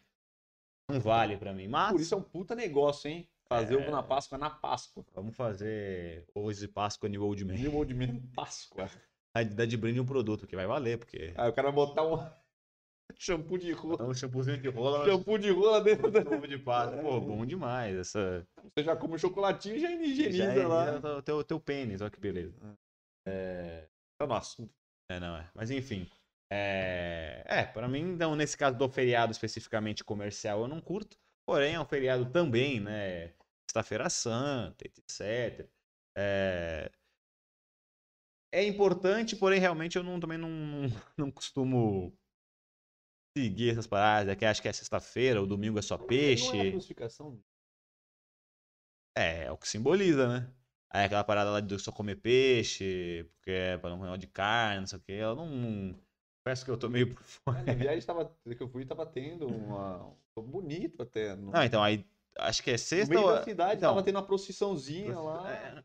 [0.89, 1.67] Não vale pra mim.
[1.67, 3.29] Mas Por isso é um puta negócio, hein?
[3.49, 3.77] Fazer É.
[3.83, 5.05] ovo na Páscoa na Páscoa.
[5.15, 7.55] vamos fazer ovos de Páscoa New Old Man.
[7.69, 8.89] Ovo de milho Páscoa.
[9.35, 11.33] Aí Dá de brinde um produto que vai valer, porque.
[11.37, 12.17] Aí o cara vai botar um
[13.19, 14.03] shampoo de rola.
[14.05, 16.21] Um shampoozinho de rola, Shampoo de rola dentro da...
[16.21, 17.01] ovo de Páscoa.
[17.03, 17.95] Pô, bom demais.
[17.97, 18.45] Essa.
[18.75, 20.99] Você já come um chocolatinho e já higieniza Já é- lá.
[21.01, 22.55] já é o teu, teu pênis, olha que beleza.
[24.19, 24.75] Tá no assunto.
[25.11, 25.49] É, não é.
[25.55, 26.09] Mas enfim.
[26.51, 31.17] É, é para mim, então, nesse caso do feriado especificamente comercial, eu não curto.
[31.47, 33.29] Porém, é um feriado também, né?
[33.71, 35.71] Sexta-feira Santa, etc.
[36.17, 36.91] É...
[38.53, 40.49] é importante, porém realmente eu não, também não,
[41.17, 42.13] não, costumo
[43.37, 44.33] seguir essas paradas.
[44.33, 46.57] É que acho que é sexta-feira, o domingo é só é peixe.
[49.17, 50.53] É, é o que simboliza, né?
[50.91, 54.81] Aí aquela parada lá de só comer peixe, porque é pra não comer de carne,
[54.81, 55.13] não sei o quê.
[55.13, 56.06] Eu não.
[56.47, 57.59] Parece que eu tô meio por fora.
[57.59, 60.07] É, Na viagem tava, que eu fui, tava tendo uma.
[60.37, 61.35] um- Bonito até.
[61.35, 62.07] No, Não, então aí.
[62.39, 63.33] Acho que é no sexta meio ou.
[63.33, 65.51] da cidade então, tava tendo uma procissãozinha lá.
[65.51, 65.83] É, não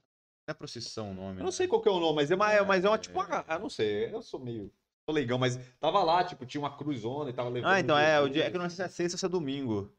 [0.47, 1.39] é procissão o nome.
[1.39, 1.51] Eu não né?
[1.51, 3.43] sei qual que é o nome, mas é uma, é, mas é uma tipo uma.
[3.47, 4.72] Ah, não sei, eu sou meio.
[5.03, 7.72] Sou leigão, mas tava lá, tipo, tinha uma cruzona e tava levando.
[7.72, 9.30] Ah, então é, o dia, é que não sei se é sexta ou se é
[9.30, 9.91] domingo.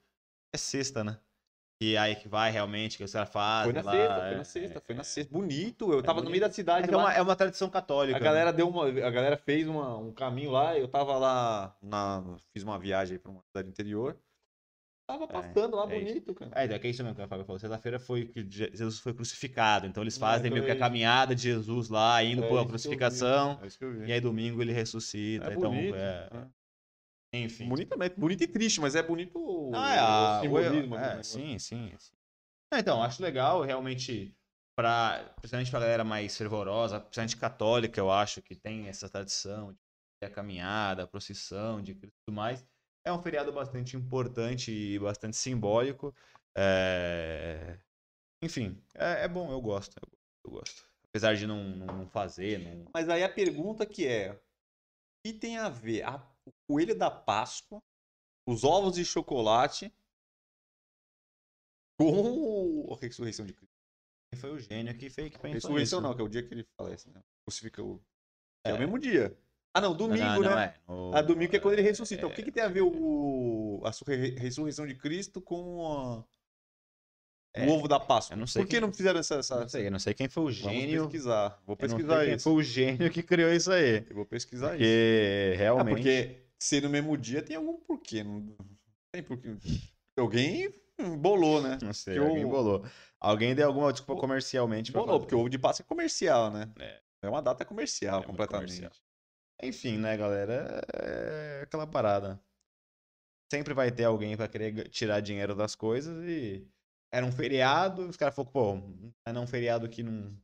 [0.55, 1.19] É sexta, né?
[1.83, 3.73] E aí que vai realmente, que os caras fazem.
[3.73, 5.33] Foi na lá, sexta, foi é- na sexta, foi na é- sexta.
[5.33, 8.17] Bonito, eu tava no meio da É, cidade é, uma, é uma tradição católica.
[8.19, 8.25] A né?
[8.25, 8.87] galera deu uma.
[8.87, 11.77] A galera fez uma- um caminho lá, eu tava lá.
[11.83, 12.23] Na,
[12.53, 14.17] fiz uma viagem pra uma cidade interior.
[15.05, 16.07] Tava passando lá é isso.
[16.13, 16.53] bonito, cara.
[16.55, 17.59] É, então é que é isso mesmo que a Fábio falou.
[17.59, 19.85] Sexta-feira foi que Je- Jesus foi crucificado.
[19.87, 22.51] Então eles É, fazem então meio que é a caminhada de Jesus lá, indo É
[22.51, 23.59] eu vi, crucificação.
[23.61, 24.07] É isso que eu vi.
[24.07, 25.47] E aí domingo ele ressuscita.
[25.51, 26.47] É então, bonito, é, é.
[27.33, 27.69] Enfim.
[27.69, 30.95] Bonito também, bonito e triste, mas é bonito o, Ah, é, a- o simbolismo.
[30.95, 31.23] ali, é, né?
[31.23, 32.13] sim, sim, sim.
[32.73, 34.35] É, Então, acho legal, realmente,
[34.77, 39.79] pra, principalmente pra galera mais fervorosa, principalmente católica, eu acho que tem essa tradição de
[40.21, 42.65] ter a caminhada, a procissão de Cristo e tudo mais.
[43.05, 46.15] É um feriado bastante importante e bastante simbólico.
[46.57, 47.79] É,
[48.43, 49.97] Enfim, é, é bom, eu gosto,
[50.45, 50.85] eu, gosto.
[51.09, 52.87] Apesar de não, não não fazer, não...
[52.95, 54.39] Mas aí a pergunta que é: o
[55.25, 57.83] que tem a ver a- o coelho da Páscoa,
[58.47, 59.93] os ovos de chocolate
[61.99, 63.73] com a ressurreição de Cristo?
[64.33, 66.09] Quem foi o gênio que fez que pensou Ressurreição nisso?
[66.09, 67.21] não, que é o dia que ele falece, né?
[67.47, 68.03] Crucifica o.
[68.65, 68.71] É.
[68.71, 68.75] É.
[68.75, 69.37] o mesmo dia.
[69.75, 70.75] Ah, não, domingo, Não, não, né?
[70.77, 72.23] é, no- A domingo que é quando ele ressuscita.
[72.23, 76.25] É, o que, que tem a ver o, a surre- ressurreição de Cristo com a-
[77.55, 78.35] É, o ovo da Páscoa?
[78.35, 79.35] eu não sei Por que quem- não fizeram essa.
[79.37, 79.61] essa...
[79.61, 81.03] Não sei, eu não sei quem foi o Vamos gênio.
[81.05, 81.49] pesquisar.
[81.67, 82.45] Vou não sei pesquisar quem isso.
[82.45, 84.07] foi o gênio que criou isso aí.
[84.09, 84.79] Eu vou pesquisar isso.
[84.79, 85.95] Porque Ah, realmente.
[85.97, 88.23] porque ser no mesmo dia tem algum porquê.
[88.25, 88.57] Não
[89.13, 89.55] tem porquê.
[90.19, 90.73] Alguém
[91.19, 91.79] bolou, né?
[91.83, 92.85] Não sei, que alguém bolou.
[93.21, 95.19] Alguém deu alguma desculpa comercialmente Bolou, fazer.
[95.21, 96.71] porque o ovo de Páscoa é comercial, né?
[96.79, 97.01] É.
[97.25, 98.75] É uma data comercial, É completamente.
[98.77, 98.93] comercial.
[99.63, 100.83] Enfim, né, galera?
[100.95, 102.41] É aquela parada.
[103.53, 106.67] Sempre vai ter alguém pra querer tirar dinheiro das coisas e.
[107.13, 108.77] Era um feriado, os caras falaram, pô,
[109.27, 110.35] é não um feriado que não.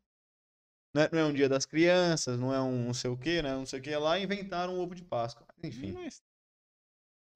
[0.95, 3.41] Não é, não é um dia das crianças, não é um não sei o que,
[3.41, 3.53] né?
[3.53, 5.47] Não sei o que lá, inventaram um ovo de Páscoa.
[5.63, 5.93] Enfim.
[5.93, 6.23] Mas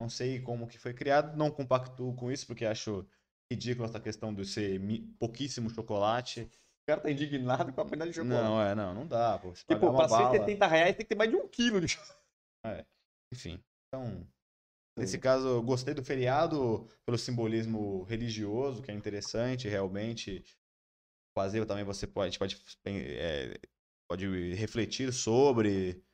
[0.00, 3.06] Não sei como que foi criado, não compactuo com isso, porque acho
[3.50, 4.80] ridículo essa questão de ser
[5.18, 6.42] pouquíssimo chocolate.
[6.42, 8.44] o cara tá indignado com a quantidade de chocolate.
[8.44, 9.54] Não, é, não, não dá, pô.
[9.54, 12.86] Você uma pra bala, 170 reais tem que ter mais de um quilo de chocolate.
[13.32, 13.62] enfim.
[13.88, 14.26] Então,
[14.96, 20.44] nesse caso, eu gostei do feriado pelo simbolismo religioso, que é interessante, realmente.
[21.36, 23.58] Fazer também você pode, pode, é,
[24.06, 26.04] pode refletir sobre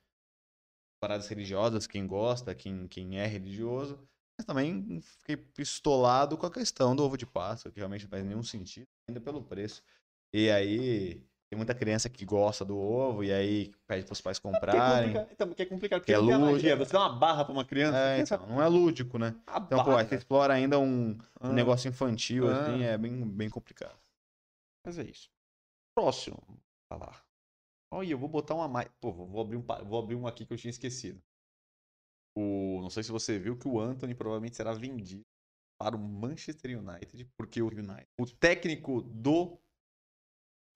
[1.01, 3.99] paradas religiosas, quem gosta, quem, quem é religioso.
[4.37, 8.23] Mas também fiquei pistolado com a questão do ovo de Páscoa, que realmente não faz
[8.23, 9.83] nenhum sentido, ainda pelo preço.
[10.33, 14.37] E aí, tem muita criança que gosta do ovo, e aí pede para os pais
[14.37, 15.13] Que é comprarem.
[15.13, 15.99] complicado, então, é complicado.
[16.01, 16.77] Que Porque é lúdico.
[16.77, 17.97] Você dá uma barra pra uma criança.
[17.97, 19.35] É, então, não é lúdico, né?
[19.47, 20.15] a Então, pô, aí você barra.
[20.17, 22.61] explora ainda um, um Ah, negócio infantil, Ah.
[22.61, 23.97] assim, é bem, bem complicado.
[24.85, 25.29] Mas é isso.
[25.97, 26.37] Próximo.
[26.47, 27.25] Vamos falar.
[27.91, 28.87] Olha, eu vou botar uma mais.
[29.01, 31.19] Pô, vou abrir, um, vou abrir um aqui que eu tinha esquecido.
[32.37, 32.79] O...
[32.81, 35.25] Não sei se você viu que o Anthony provavelmente será vendido
[35.79, 37.69] para o Manchester United, porque o,
[38.19, 39.57] o técnico do.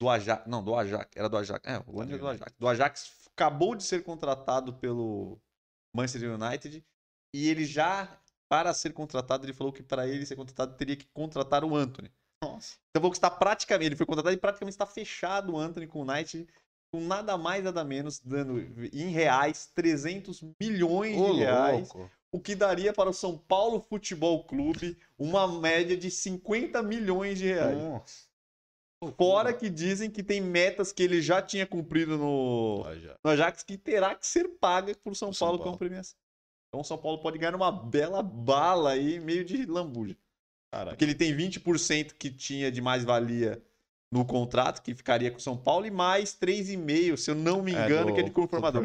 [0.00, 0.46] Do Ajax.
[0.46, 1.10] Não, do Ajax.
[1.14, 1.60] Era do Ajax.
[1.64, 2.54] É, o Anthony é do Ajax.
[2.58, 5.40] Do Ajax acabou de ser contratado pelo
[5.94, 6.84] Manchester United
[7.34, 11.06] e ele já, para ser contratado, ele falou que para ele ser contratado teria que
[11.12, 12.12] contratar o Anthony.
[12.42, 12.76] Nossa.
[12.90, 16.00] Então vou que está praticamente, ele foi contratado e praticamente está fechado o Anthony com
[16.00, 16.46] o United
[16.94, 18.60] com nada mais nada menos dando
[18.92, 21.90] em reais 300 milhões de reais,
[22.30, 27.46] o que daria para o São Paulo Futebol Clube uma média de 50 milhões de
[27.46, 27.76] reais.
[27.76, 28.33] Nossa.
[29.18, 33.62] Fora que dizem que tem metas que ele já tinha cumprido no, Olha, no Ajax
[33.62, 36.16] que terá que ser paga por São Por São Paulo como premiação.
[36.68, 40.16] Então o São Paulo pode ganhar uma bela bala aí, meio de lambuja.
[40.72, 40.90] Caraca.
[40.90, 43.62] Porque ele tem 20% que tinha de mais-valia
[44.10, 47.72] no contrato, que ficaria com o São Paulo, e mais 3,5%, se eu não me
[47.72, 48.82] engano, que é de clube formador.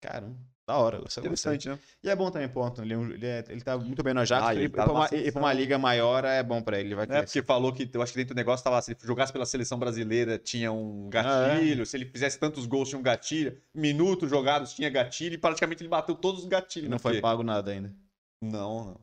[0.00, 0.36] Caramba,
[0.72, 1.00] da hora.
[1.00, 1.78] Você Interessante, né?
[2.02, 2.82] E é bom também, ponto.
[2.82, 4.46] Ele, é ele, é- ele tá muito bem no Ajax.
[4.46, 6.88] Ah, e ele tá pra uma, pra uma liga maior é bom pra ele.
[6.88, 8.98] Ele vai É, porque falou que, eu acho que dentro do negócio tava, se ele
[9.02, 13.60] jogasse pela seleção brasileira, tinha um gatilho, se ele fizesse tantos gols, tinha um gatilho,
[13.74, 16.86] minutos jogados, tinha gatilho, e praticamente ele bateu todos os gatilhos.
[16.86, 16.98] E não né?
[16.98, 17.92] foi pago nada ainda.
[18.40, 19.00] Não, não.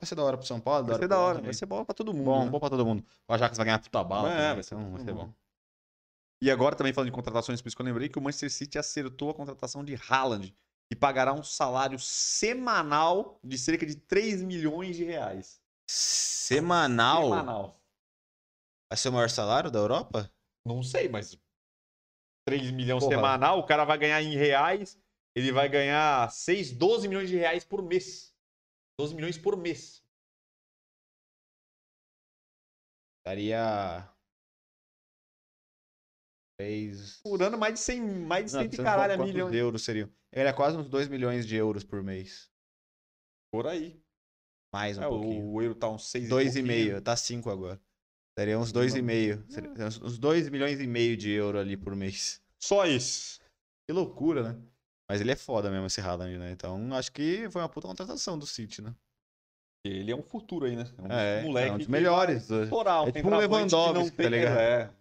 [0.00, 0.86] Vai ser da hora pro São Paulo.
[0.86, 2.24] Vai ser da hora, vai ser bola pra todo mundo.
[2.24, 2.50] bom, né?
[2.50, 3.04] bom pra todo mundo.
[3.28, 4.28] O Ajax vai ganhar puta bala.
[4.28, 5.26] É, também, vai ser então vai ser bom.
[5.26, 5.43] bom.
[6.42, 8.78] E agora também falando de contratações, por isso que eu lembrei que o Manchester City
[8.78, 10.54] acertou a contratação de Haaland
[10.90, 15.60] e pagará um salário semanal de cerca de 3 milhões de reais.
[15.88, 17.22] Semanal?
[17.24, 17.80] Semanal.
[18.90, 20.30] Vai ser o maior salário da Europa?
[20.66, 21.38] Não sei, mas
[22.46, 23.16] 3 milhões Porra.
[23.16, 25.00] semanal, o cara vai ganhar em reais,
[25.34, 28.34] ele vai ganhar 6, 12 milhões de reais por mês.
[28.98, 30.04] 12 milhões por mês.
[33.26, 34.13] Daria.
[36.64, 37.20] Três.
[37.22, 39.54] Por ano, mais de 100, mais de Não, 100 e precisa caralho milhões.
[39.54, 40.08] euros seriam.
[40.32, 42.50] Ele é quase uns 2 milhões de euros por mês.
[43.52, 44.00] Por aí.
[44.72, 45.44] Mais um É, pouquinho.
[45.52, 47.80] o euro tá uns 6 Dois e meio, tá 5 agora.
[48.36, 49.44] Daria uns dois e meio.
[49.48, 52.42] Seria Uns uns dois milhões e meio de euro ali por mês.
[52.60, 53.40] Só isso.
[53.86, 54.62] Que loucura, né?
[55.08, 56.50] Mas ele é foda mesmo, esse Haaland, né?
[56.50, 58.92] Então acho que foi uma puta contratação do City, né?
[59.86, 60.84] Ele é um futuro aí, né?
[60.98, 62.50] É um É, moleque é um dos que melhores.
[62.50, 62.62] um
[63.08, 64.58] É tipo um Lewandowski, não tá ligado?
[64.58, 64.92] É.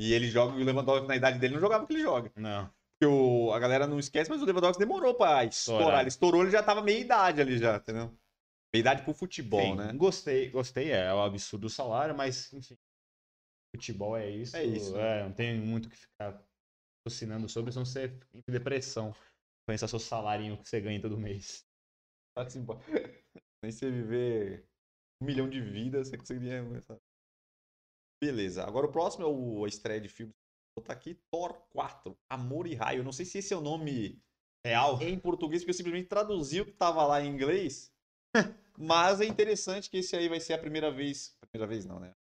[0.00, 2.32] E ele joga, e o Lewandowski na idade dele não jogava o que ele joga.
[2.34, 2.72] Não.
[2.98, 5.80] Porque o, a galera não esquece, mas o Lewandowski demorou pra estourar.
[5.80, 6.00] Estourar.
[6.00, 8.06] Ele estourou, ele já tava meia idade ali já, entendeu?
[8.72, 9.92] Meia idade pro futebol, Enfim, né?
[9.92, 10.90] Gostei, gostei.
[10.90, 12.78] É, é um absurdo o salário, mas, enfim.
[13.76, 14.56] Futebol é isso.
[14.56, 16.42] É isso, É, não tem muito o que ficar
[17.06, 19.14] assinando sobre, senão você entra em depressão.
[19.66, 21.66] Pensar seu salarinho que você ganha todo mês.
[22.36, 22.64] Assim.
[23.62, 24.66] Nem você viver
[25.20, 26.64] um milhão de vidas, você conseguiria.
[28.20, 28.64] Beleza.
[28.64, 30.32] Agora o próximo é o, a estreia de filme.
[30.76, 33.00] Vou botar aqui Thor 4, Amor e Raio.
[33.00, 34.20] Eu não sei se esse é o nome
[34.64, 35.00] Real?
[35.00, 37.92] em português, porque eu simplesmente traduzi o que tava lá em inglês.
[38.78, 41.36] Mas é interessante que esse aí vai ser a primeira vez.
[41.50, 42.14] Primeira vez não, né?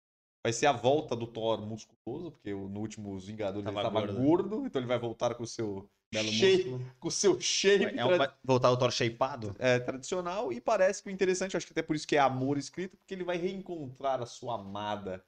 [0.45, 4.01] Vai ser a volta do Thor musculoso, porque no último Os Vingadores Tava ele tava
[4.01, 4.13] gordo.
[4.13, 6.95] gordo, então ele vai voltar com o seu Belo shape, músculo.
[7.01, 9.53] com o seu shape É um, vai voltar o Thor shapeado?
[9.59, 12.57] é, tradicional e parece que o interessante, acho que até por isso que é amor
[12.57, 15.21] escrito, porque ele vai reencontrar a sua amada,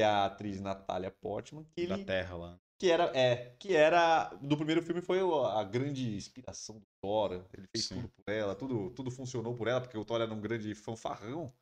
[0.00, 2.60] que é a atriz Natália Portman, que, Da ele, Terra lá.
[2.78, 7.66] que era, é, que era do primeiro filme foi a grande inspiração do Thor, ele
[7.66, 7.96] fez Sim.
[7.96, 11.52] tudo por ela, tudo, tudo funcionou por ela, porque o Thor era um grande fanfarrão,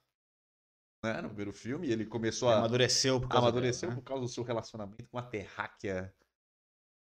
[1.04, 4.00] né, no primeiro filme, ele começou a Amadureceu por causa amadureceu dela, né?
[4.00, 6.14] por causa do seu relacionamento com a terráquea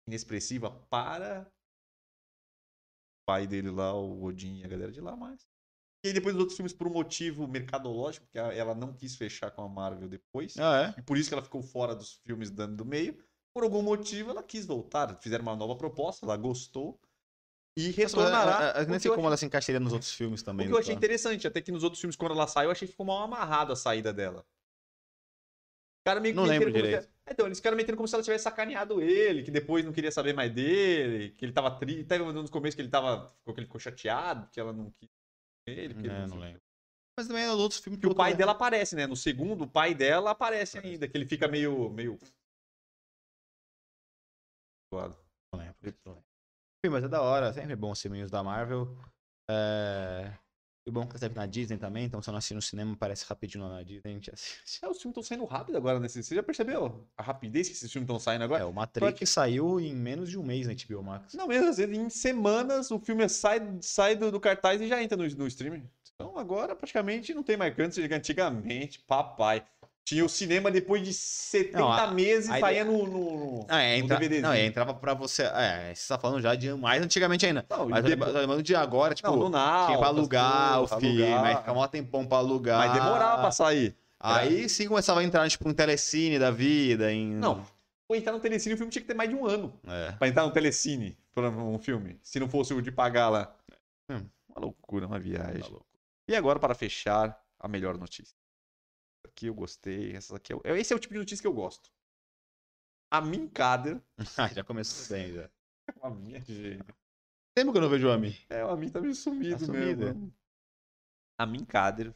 [0.08, 5.46] inexpressiva para o pai dele lá, o Odin e a galera de lá, mas.
[6.04, 9.52] E aí depois dos outros filmes, por um motivo mercadológico, porque ela não quis fechar
[9.52, 10.56] com a Marvel depois.
[10.58, 11.00] Ah, é?
[11.00, 13.18] E por isso que ela ficou fora dos filmes dando do meio.
[13.54, 15.14] Por algum motivo, ela quis voltar.
[15.18, 17.00] Fizeram uma nova proposta, ela gostou.
[17.76, 18.74] E retornará.
[18.78, 20.68] Eu o nem que sei eu como ela se encaixaria nos outros filmes o também.
[20.68, 22.88] que do eu achei interessante, até que nos outros filmes, quando ela saiu, eu achei
[22.88, 24.46] que ficou mal amarrado a saída dela.
[26.02, 27.10] O cara meio que Não lembro se- direito.
[27.26, 30.12] É, Então, eles ficaram metendo como se ela tivesse sacaneado ele, que depois não queria
[30.12, 32.06] saber mais dele, que ele tava triste.
[32.06, 33.28] Teve um no começo que ele tava.
[33.30, 35.10] Ficou, que ele ficou chateado, que ela não quis
[35.72, 35.94] ele.
[35.94, 36.62] porque ele É, não não lembro.
[37.18, 39.06] Mas também nos outros filmes que o pai outro- dela aparece, né?
[39.06, 41.90] No segundo, o pai dela aparece ainda, que ele fica meio.
[41.90, 42.18] meio.
[44.92, 45.18] Não lembro.
[45.54, 46.24] não lembro.
[46.90, 48.98] Mas é da hora, sempre é bom os filminhos da Marvel.
[49.50, 50.32] É...
[50.86, 53.26] E bom que serve na Disney também, então se eu não assistir no cinema, parece
[53.26, 54.80] rapidinho lá na Disney, a gente assiste.
[54.82, 56.08] É, os filmes estão saindo rápido agora, né?
[56.08, 58.64] Você já percebeu a rapidez que esses filmes estão saindo agora?
[58.64, 61.34] É, o Matrix saiu em menos de um mês na HBO Max.
[61.34, 65.02] Não, mesmo às vezes em semanas o filme sai, sai do, do cartaz e já
[65.04, 65.88] entra no, no streaming.
[66.16, 68.00] Então agora praticamente não tem mais canto.
[68.00, 69.64] Antigamente, papai.
[70.10, 73.98] Tinha o cinema depois de 70 Não, a- meses a saía no, no, Ah, é,
[74.00, 74.18] no entra...
[74.18, 74.42] DVDzinho.
[74.48, 75.44] não, é, entrava pra você.
[75.44, 77.64] É, você tá falando já de mais antigamente ainda.
[77.70, 80.82] Não, Mas eu depois- tô lembrando de agora, tipo, não, no Now, tinha pra alugar
[80.82, 81.46] o filme, alugar.
[81.46, 82.80] aí ficava um tempão pra alugar.
[82.88, 83.96] Mas demorava pra sair.
[84.20, 87.12] Aí sim começava a entrar, tipo, um telecine da vida.
[87.14, 87.28] Em...
[87.36, 87.64] Não.
[88.08, 89.72] Pra entrar no Telecine, o filme tinha que ter mais de um ano.
[89.88, 90.14] É.
[90.14, 92.18] Pra entrar no Telecine, pra um filme.
[92.24, 93.56] Se não fosse o de pagar lá.
[94.10, 94.26] Hum.
[94.50, 95.62] Uma loucura, uma viagem.
[95.62, 95.70] Tá.
[96.28, 98.36] E agora, para fechar, a melhor notícia.
[99.26, 100.16] Aqui eu gostei.
[100.16, 100.62] Essa aqui eu...
[100.64, 101.92] Esse é o tipo de notícia que eu gosto.
[103.12, 104.02] A Min Kader.
[104.38, 105.50] Ah, já começou bem, já.
[106.02, 106.86] A minha gênia.
[107.56, 108.38] Tempo que eu não vejo o Ami.
[108.50, 110.34] É, o Amin tá meio sumido, Tá sumido, mesmo.
[111.38, 112.16] A Min Kader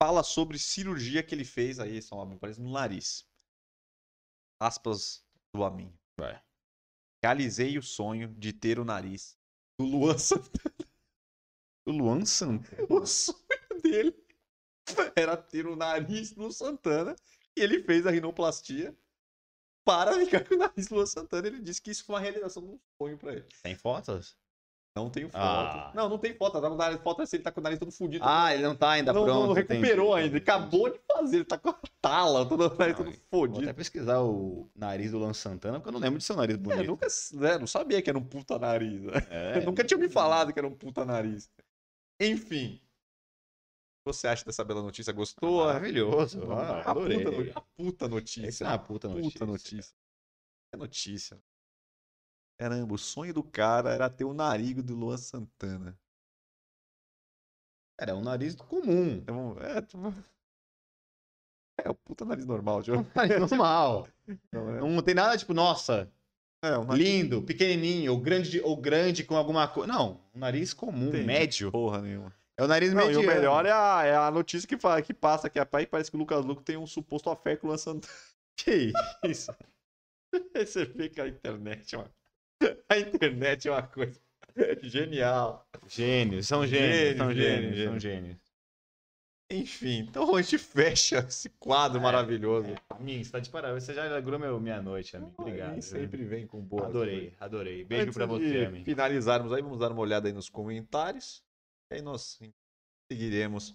[0.00, 3.26] fala sobre cirurgia que ele fez aí, só Amin, parece no nariz.
[4.60, 5.24] Aspas
[5.54, 5.92] do Amin.
[6.18, 6.40] Vai.
[7.24, 9.36] Realizei o sonho de ter o nariz
[9.78, 10.74] do Luan Santana.
[11.86, 12.86] O Luan Santana.
[12.88, 13.38] O sonho
[13.82, 14.12] dele
[15.16, 17.14] era ter o nariz do Santana
[17.56, 18.94] e ele fez a rinoplastia
[19.84, 21.46] para ficar com o nariz do Luan Santana.
[21.48, 23.46] Ele disse que isso foi uma realização de um sonho pra ele.
[23.62, 24.36] Tem fotos?
[24.94, 25.40] Não tenho foto.
[25.40, 25.92] Ah.
[25.94, 26.60] Não, não tem foto.
[26.60, 28.24] Tá nariz, foto é se ele tá com o nariz todo fudido.
[28.26, 29.46] Ah, ele não tá ainda não, pronto.
[29.46, 30.24] não recuperou entendi.
[30.24, 30.36] ainda.
[30.36, 31.36] Ele acabou de fazer.
[31.36, 33.74] Ele tá com a tala, todo o nariz todo Vou até fodido.
[33.74, 36.86] pesquisar o nariz do Luan Santana, porque eu não lembro de seu nariz É, bonito.
[36.86, 39.00] nunca, né, não sabia que era um puta nariz.
[39.00, 39.12] né?
[39.30, 41.48] É, nunca tinha me falado que era um puta nariz.
[42.20, 42.80] Enfim.
[44.12, 45.12] Você acha dessa bela notícia?
[45.12, 45.64] Gostou?
[45.66, 46.42] Maravilhoso.
[46.44, 47.18] Uma Ah, adorei.
[47.24, 48.48] puta, no- uma puta notícia.
[48.48, 49.32] Isso é uma puta notícia.
[49.32, 49.94] puta notícia.
[50.72, 51.42] É notícia.
[52.58, 55.98] Caramba, o sonho do cara era ter o nariz do Luan Santana.
[57.98, 59.22] Era um nariz comum.
[59.60, 59.98] É, tu-
[61.82, 62.98] é o puta nariz normal, Joe.
[63.14, 64.08] Nariz normal.
[64.52, 66.10] Não, é, Não tem nada tipo, nossa,
[66.62, 69.90] é um nariz lindo, pequenininho, ou grande, ou grande com alguma coisa.
[69.92, 71.24] Não, um nariz comum, Entendi.
[71.26, 71.70] médio.
[71.72, 72.34] porra nenhuma.
[72.60, 75.14] É o nariz Não, e o melhor é a, é a notícia que, fala, que
[75.14, 75.58] passa aqui.
[75.58, 78.12] Rapaz, parece que o Lucas Luco tem um suposto afé com o Luan Santana.
[78.54, 78.92] Que
[79.24, 79.50] Isso.
[80.54, 82.10] Você vê que a internet é uma...
[82.86, 84.20] A internet é uma coisa
[84.82, 85.66] genial.
[85.88, 88.36] Gênios, são gênios, Gênios, são gênios, gênios, são gênios.
[89.50, 92.74] Enfim, então a gente fecha esse quadro É, maravilhoso.
[92.90, 93.84] Amigo, você tá de parabéns.
[93.84, 95.32] Você já alegrou meu, minha noite, amigo.
[95.38, 95.72] Obrigado.
[95.72, 96.86] Ele sempre vem com boa.
[96.86, 97.82] Adorei, adorei.
[97.82, 98.84] Beijo de você, amigo.
[98.84, 101.42] finalizarmos aí, vamos dar uma olhada aí nos comentários.
[101.90, 102.38] E aí nós
[103.10, 103.74] seguiremos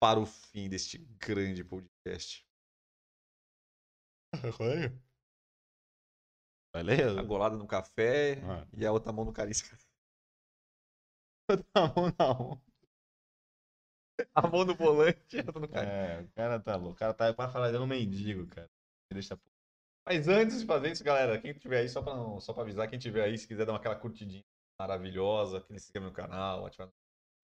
[0.00, 2.46] para o fim deste grande podcast.
[6.74, 7.18] Valeu?
[7.18, 8.66] A golada no café Ah.
[8.76, 9.76] e a outra mão no carisma.
[11.74, 12.62] Não, não.
[14.34, 15.92] A mão no volante e a outra no carisma.
[15.94, 16.94] É, o cara tá louco.
[16.94, 18.70] O cara tá quase falando um mendigo, cara.
[19.12, 19.38] Deixa
[20.06, 22.88] Mas antes de fazer isso, galera, quem tiver aí, só pra, não- só pra avisar,
[22.90, 24.44] quem tiver aí, se quiser dar uma aquela curtidinha
[24.78, 26.88] maravilhosa, que se inscreva no canal, ativar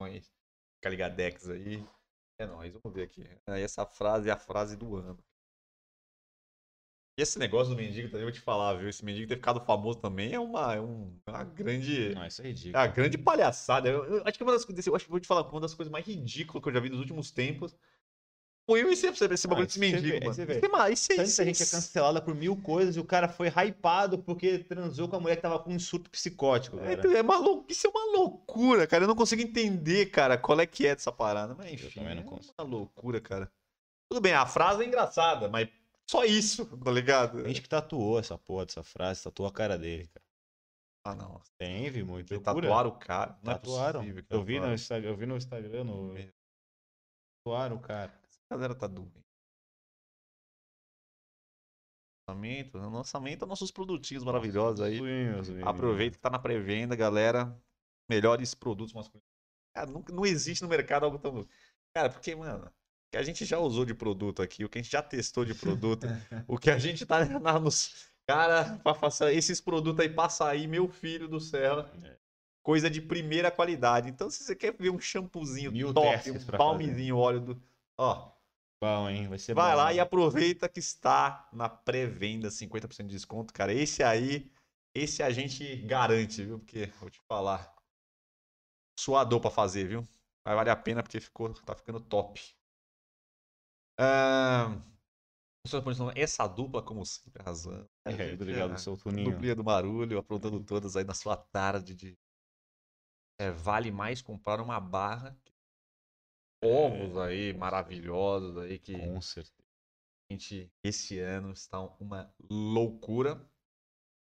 [0.06, 0.32] as notificações,
[0.76, 1.84] ficar ligadex aí.
[2.38, 3.24] É nóis, vamos ver aqui.
[3.46, 5.18] Aí essa frase é a frase do ano.
[7.18, 8.88] E esse negócio do mendigo também, eu vou te falar, viu?
[8.88, 12.14] Esse mendigo ter ficado famoso também é uma, é um- uma grande.
[12.14, 12.78] Não, isso é É ridículo.
[12.78, 13.88] uma grande palhaçada.
[13.88, 14.86] Eu, eu acho que uma das coisas.
[14.86, 16.88] Eu acho que vou te falar, uma das coisas mais ridículas que eu já vi
[16.88, 17.76] nos últimos tempos
[18.68, 20.32] eu esse, esse, esse bagulho Ah, desse mendigo, mano.
[20.34, 20.60] você vê.
[20.60, 23.04] Isso é Isso é Tanta isso é gente é cancelada por mil coisas e o
[23.04, 26.96] cara foi hypado porque transou com a mulher que tava com um surto psicótico, É,
[26.96, 27.18] cara.
[27.18, 29.04] é lou- Isso é uma loucura, cara.
[29.04, 31.54] Eu não consigo entender, cara, qual é que é dessa parada.
[31.54, 32.54] Mas enfim, também não é consigo.
[32.58, 33.50] uma loucura, cara.
[34.10, 35.68] Tudo bem, a frase é engraçada, mas
[36.08, 37.38] só isso, tá ligado?
[37.38, 40.24] Tem gente que tatuou essa porra dessa frase, tatuou a cara dele, cara.
[41.04, 41.40] Ah, não.
[41.58, 42.38] Tem, vi muito.
[42.40, 43.36] Tatuaram o cara.
[43.42, 44.00] Não Tatuaram.
[44.00, 44.72] é possível eu, vi no.
[44.72, 46.14] Instagram, eu vi no Instagram, no...
[47.44, 48.21] Tatuaram o cara.
[48.52, 49.24] A galera tá doente.
[52.28, 55.00] Lançamento, lançamento, nossos produtinhos maravilhosos aí.
[55.64, 57.58] Aproveita que tá na pré-venda, galera.
[58.10, 59.26] Melhores produtos masculinos.
[59.74, 61.46] Cara, não, não existe no mercado algo tão.
[61.94, 62.70] Cara, porque, mano, o
[63.10, 65.54] que a gente já usou de produto aqui, o que a gente já testou de
[65.54, 66.06] produto,
[66.46, 68.12] o que a gente tá na, nos.
[68.26, 71.80] Cara, pra passar esses produtos aí pra sair, meu filho do céu.
[72.04, 72.18] É.
[72.62, 74.08] Coisa de primeira qualidade.
[74.08, 77.62] Então, se você quer ver um shampoozinho Mil top, um palmezinho, óleo do.
[77.98, 78.30] Ó,
[78.82, 79.28] Bom, hein?
[79.28, 79.76] Vai ser Vai bom.
[79.76, 83.72] lá e aproveita que está na pré-venda, 50% de desconto, cara.
[83.72, 84.50] Esse aí,
[84.92, 86.58] esse a gente garante, viu?
[86.58, 87.72] Porque, vou te falar,
[88.98, 90.08] suador pra fazer, viu?
[90.44, 92.40] Vai valer a pena porque ficou, tá ficando top.
[94.00, 94.82] Ahn,
[96.16, 97.88] Essa dupla, como sempre, arrasando.
[98.04, 99.30] É, obrigado, seu Tuninho.
[99.30, 102.18] Duplinha do Marulho, aprontando todas aí na sua tarde de.
[103.38, 105.38] É, vale mais comprar uma barra.
[106.62, 109.52] Ovos aí maravilhosos aí que Com certeza.
[110.30, 113.44] gente, esse ano está uma loucura.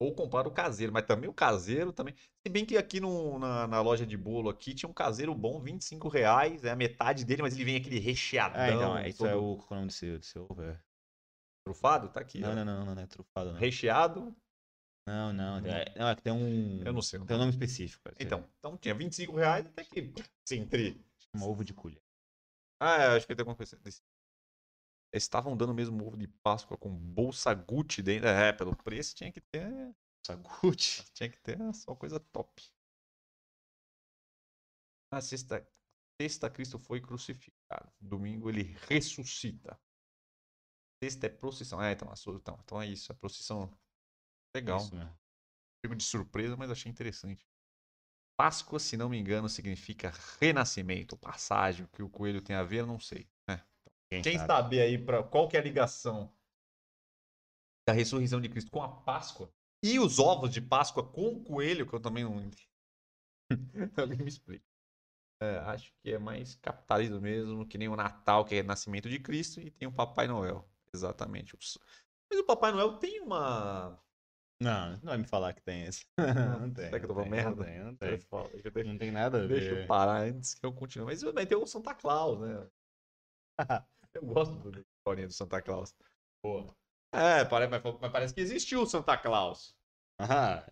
[0.03, 2.15] Ou comprar o caseiro, mas também o caseiro também.
[2.15, 5.61] Se bem que aqui no- na, na loja de bolo aqui tinha um caseiro bom,
[5.61, 8.95] 25 reais, é a metade dele, mas ele vem aquele recheadão.
[8.95, 10.63] Ah, então, isso é todo é o nome desse, desse ovo?
[10.63, 10.81] É.
[11.67, 12.41] trufado, tá aqui.
[12.41, 12.55] Não, ó.
[12.55, 13.59] não, não, não, não é trufado, não.
[13.61, 14.35] Recheado,
[15.07, 15.59] Não, não.
[15.67, 16.83] É, não, é que tem um.
[16.83, 17.19] eu não sei.
[17.19, 17.39] Tem um nome.
[17.41, 18.03] nome específico.
[18.03, 18.17] cara.
[18.19, 20.11] Então, então tinha 25 reais até que
[20.49, 20.99] sim, entre.
[21.37, 22.01] Um ovo de colher.
[22.81, 23.79] Ah, é, acho que tem alguma coisa.
[23.85, 24.03] Eles
[25.13, 28.29] estavam dando mesmo ovo de Páscoa com bolsa Gucci dentro.
[28.29, 29.95] É, pelo preço tinha que ter.
[30.27, 31.05] Saguti.
[31.13, 32.63] Tinha que ter só coisa top.
[35.13, 35.67] Na sexta,
[36.21, 37.93] sexta Cristo foi crucificado.
[38.01, 39.79] Domingo ele ressuscita.
[41.03, 41.83] Sexta é procissão.
[41.83, 43.11] É, então, então, então é isso.
[43.11, 43.71] A procissão.
[44.55, 44.79] Legal.
[44.79, 45.19] Isso mesmo.
[45.83, 47.50] Pego de surpresa, mas achei interessante.
[48.41, 51.85] Páscoa, se não me engano, significa renascimento, passagem.
[51.85, 53.29] O que o coelho tem a ver, eu não sei.
[53.47, 53.63] né?
[54.09, 54.47] Quem sabe?
[54.47, 56.33] sabe aí pra, qual que é a ligação
[57.87, 59.53] da ressurreição de Cristo com a Páscoa
[59.85, 62.67] e os ovos de Páscoa com o coelho, que eu também não entendi.
[63.99, 64.65] Alguém me explica.
[65.43, 69.19] É, acho que é mais capitalismo mesmo, que nem o Natal, que é nascimento de
[69.19, 70.67] Cristo, e tem o Papai Noel.
[70.95, 71.55] Exatamente.
[72.31, 74.03] Mas o Papai Noel tem uma.
[74.61, 76.05] Não, não vai me falar que tem esse.
[76.61, 76.85] Não tem.
[76.85, 77.51] Será que eu tô falando merda?
[77.51, 78.85] Não tem, não tem.
[78.85, 79.87] Não tem nada a Deixa eu ver.
[79.87, 81.07] parar antes que eu continue.
[81.07, 82.67] Mas também tem o Santa Claus, né?
[84.15, 85.95] eu gosto do- historinha do Santa Claus.
[87.13, 89.75] É, parece, mas, mas parece que existiu o Santa Claus.
[90.19, 90.63] Ah,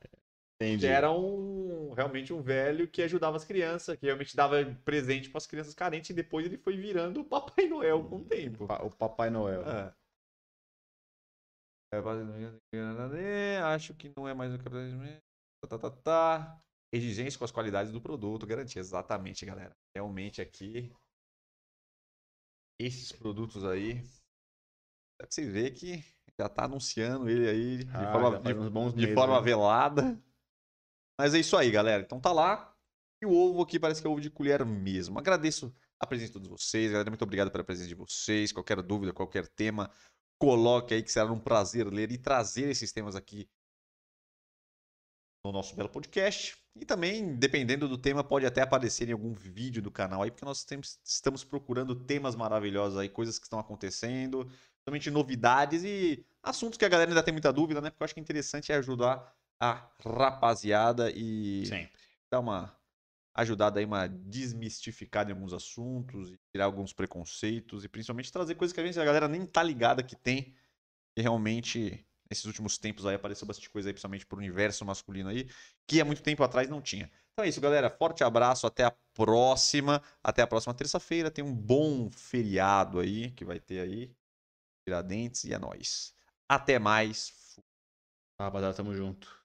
[0.61, 0.87] entendi.
[0.87, 5.39] Que era um, realmente um velho que ajudava as crianças, que realmente dava presente para
[5.39, 8.67] as crianças carentes, e depois ele foi virando o Papai Noel com o tempo.
[8.67, 9.63] Pa- O Papai Noel.
[9.63, 9.95] É.
[11.93, 15.03] É, Acho que não é mais o capitalismo.
[15.63, 16.63] Tá, tá, tá, tá.
[16.93, 18.81] Exigência com as qualidades do produto, garantia.
[18.81, 19.77] Exatamente, galera.
[19.97, 20.93] Realmente aqui.
[22.81, 23.95] Esses produtos aí.
[25.21, 26.05] Dá pra você ver que
[26.39, 29.45] já tá anunciando ele aí de Ah, forma, de- de meses, forma né?
[29.45, 30.23] velada.
[31.19, 32.03] Mas é isso aí, galera.
[32.03, 32.75] Então tá lá.
[33.21, 35.19] E o ovo aqui parece que é ovo de colher mesmo.
[35.19, 37.11] Agradeço a presença de todos vocês, galera.
[37.11, 38.53] Muito obrigado pela presença de vocês.
[38.53, 39.91] Qualquer dúvida, qualquer tema,
[40.39, 43.49] coloque aí que será um prazer ler e trazer esses temas aqui
[45.45, 46.57] no nosso belo podcast.
[46.77, 50.45] E também, dependendo do tema, pode até aparecer em algum vídeo do canal aí, porque
[50.45, 54.49] nós temos- estamos procurando temas maravilhosos aí, coisas que estão acontecendo,
[54.85, 57.91] somente novidades e assuntos que a galera ainda tem muita dúvida, né?
[57.91, 62.01] Porque eu acho que é interessante é ajudar a rapaziada e Sempre.
[62.31, 62.78] dar uma
[63.39, 68.81] ajudada aí, uma desmistificada em alguns assuntos, tirar alguns preconceitos e principalmente trazer coisas que
[68.81, 70.55] a, gente, a galera nem tá ligada que tem,
[71.17, 75.49] e realmente nesses últimos tempos aí apareceu bastante coisa aí, principalmente pro universo masculino aí,
[75.87, 77.11] que há muito tempo atrás não tinha.
[77.33, 77.89] Então é isso, galera.
[77.89, 80.03] Forte abraço, até a próxima.
[80.23, 81.31] Até a próxima terça-feira.
[81.31, 84.13] Tem um bom feriado aí que vai ter aí.
[84.85, 86.13] Tiradentes e é nóis.
[86.49, 87.57] Até mais.
[88.41, 89.39] Rapaziada, tamo junto.